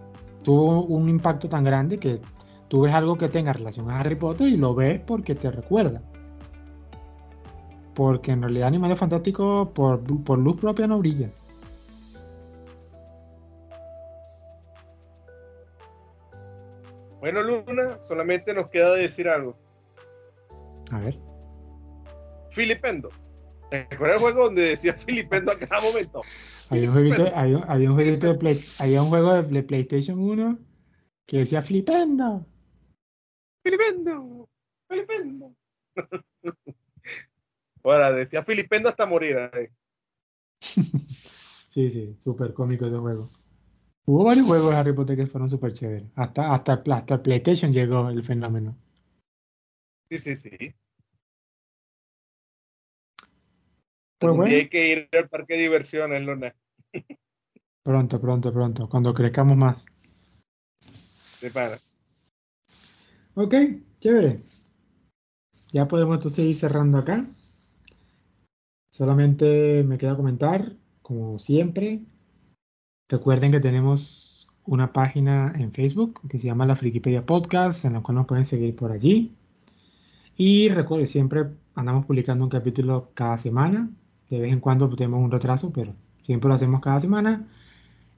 [0.45, 2.21] tuvo un impacto tan grande que
[2.69, 6.03] tú ves algo que tenga relación a Harry Potter y lo ves porque te recuerda.
[7.95, 11.31] Porque en realidad Animales Fantásticos por, por luz propia no brilla.
[17.21, 19.57] Bueno, Luna, solamente nos queda decir algo.
[20.93, 21.26] A ver.
[22.57, 23.11] Filipendo.
[23.71, 26.23] ¿Recuerdas el juego donde decía Filipendo a cada momento?
[26.71, 30.59] Había un, jueguito, había, un jueguito de Play, había un juego de PlayStation 1
[31.27, 32.47] que decía Filipendo.
[33.63, 34.49] Filipendo.
[34.89, 35.55] Filipendo.
[37.85, 39.37] Ahora, decía Filipendo hasta morir.
[41.69, 43.29] sí, sí, súper cómico ese juego.
[44.07, 46.09] Hubo varios juegos de Harry Potter que fueron súper chéveres.
[46.15, 48.79] Hasta, hasta, hasta el PlayStation llegó el fenómeno.
[50.09, 50.75] Sí, sí, sí.
[54.19, 56.55] Pues hay que ir al parque de diversiones, Luna.
[57.83, 59.87] Pronto, pronto, pronto, cuando crezcamos más.
[61.39, 61.79] Se para.
[63.35, 63.55] Ok,
[64.01, 64.41] chévere.
[65.73, 67.27] Ya podemos entonces ir cerrando acá.
[68.91, 72.01] Solamente me queda comentar, como siempre,
[73.09, 78.01] recuerden que tenemos una página en Facebook que se llama la Frikipedia Podcast, en la
[78.01, 79.37] cual nos pueden seguir por allí.
[80.37, 83.91] Y recuerden, siempre andamos publicando un capítulo cada semana.
[84.31, 87.47] De vez en cuando tenemos un retraso, pero siempre lo hacemos cada semana.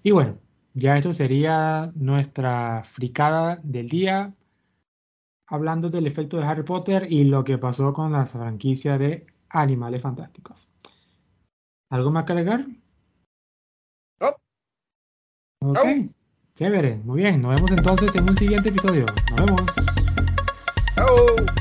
[0.02, 0.38] Y bueno,
[0.74, 4.34] ya esto sería nuestra fricada del día,
[5.46, 10.02] hablando del efecto de Harry Potter y lo que pasó con la franquicia de Animales
[10.02, 10.70] Fantásticos.
[11.90, 12.66] ¿Algo más que agregar?
[14.20, 14.36] No.
[15.60, 15.78] Ok.
[16.54, 17.40] Chévere, muy bien.
[17.40, 19.06] Nos vemos entonces en un siguiente episodio.
[19.30, 19.74] Nos vemos.
[20.94, 21.57] Chao.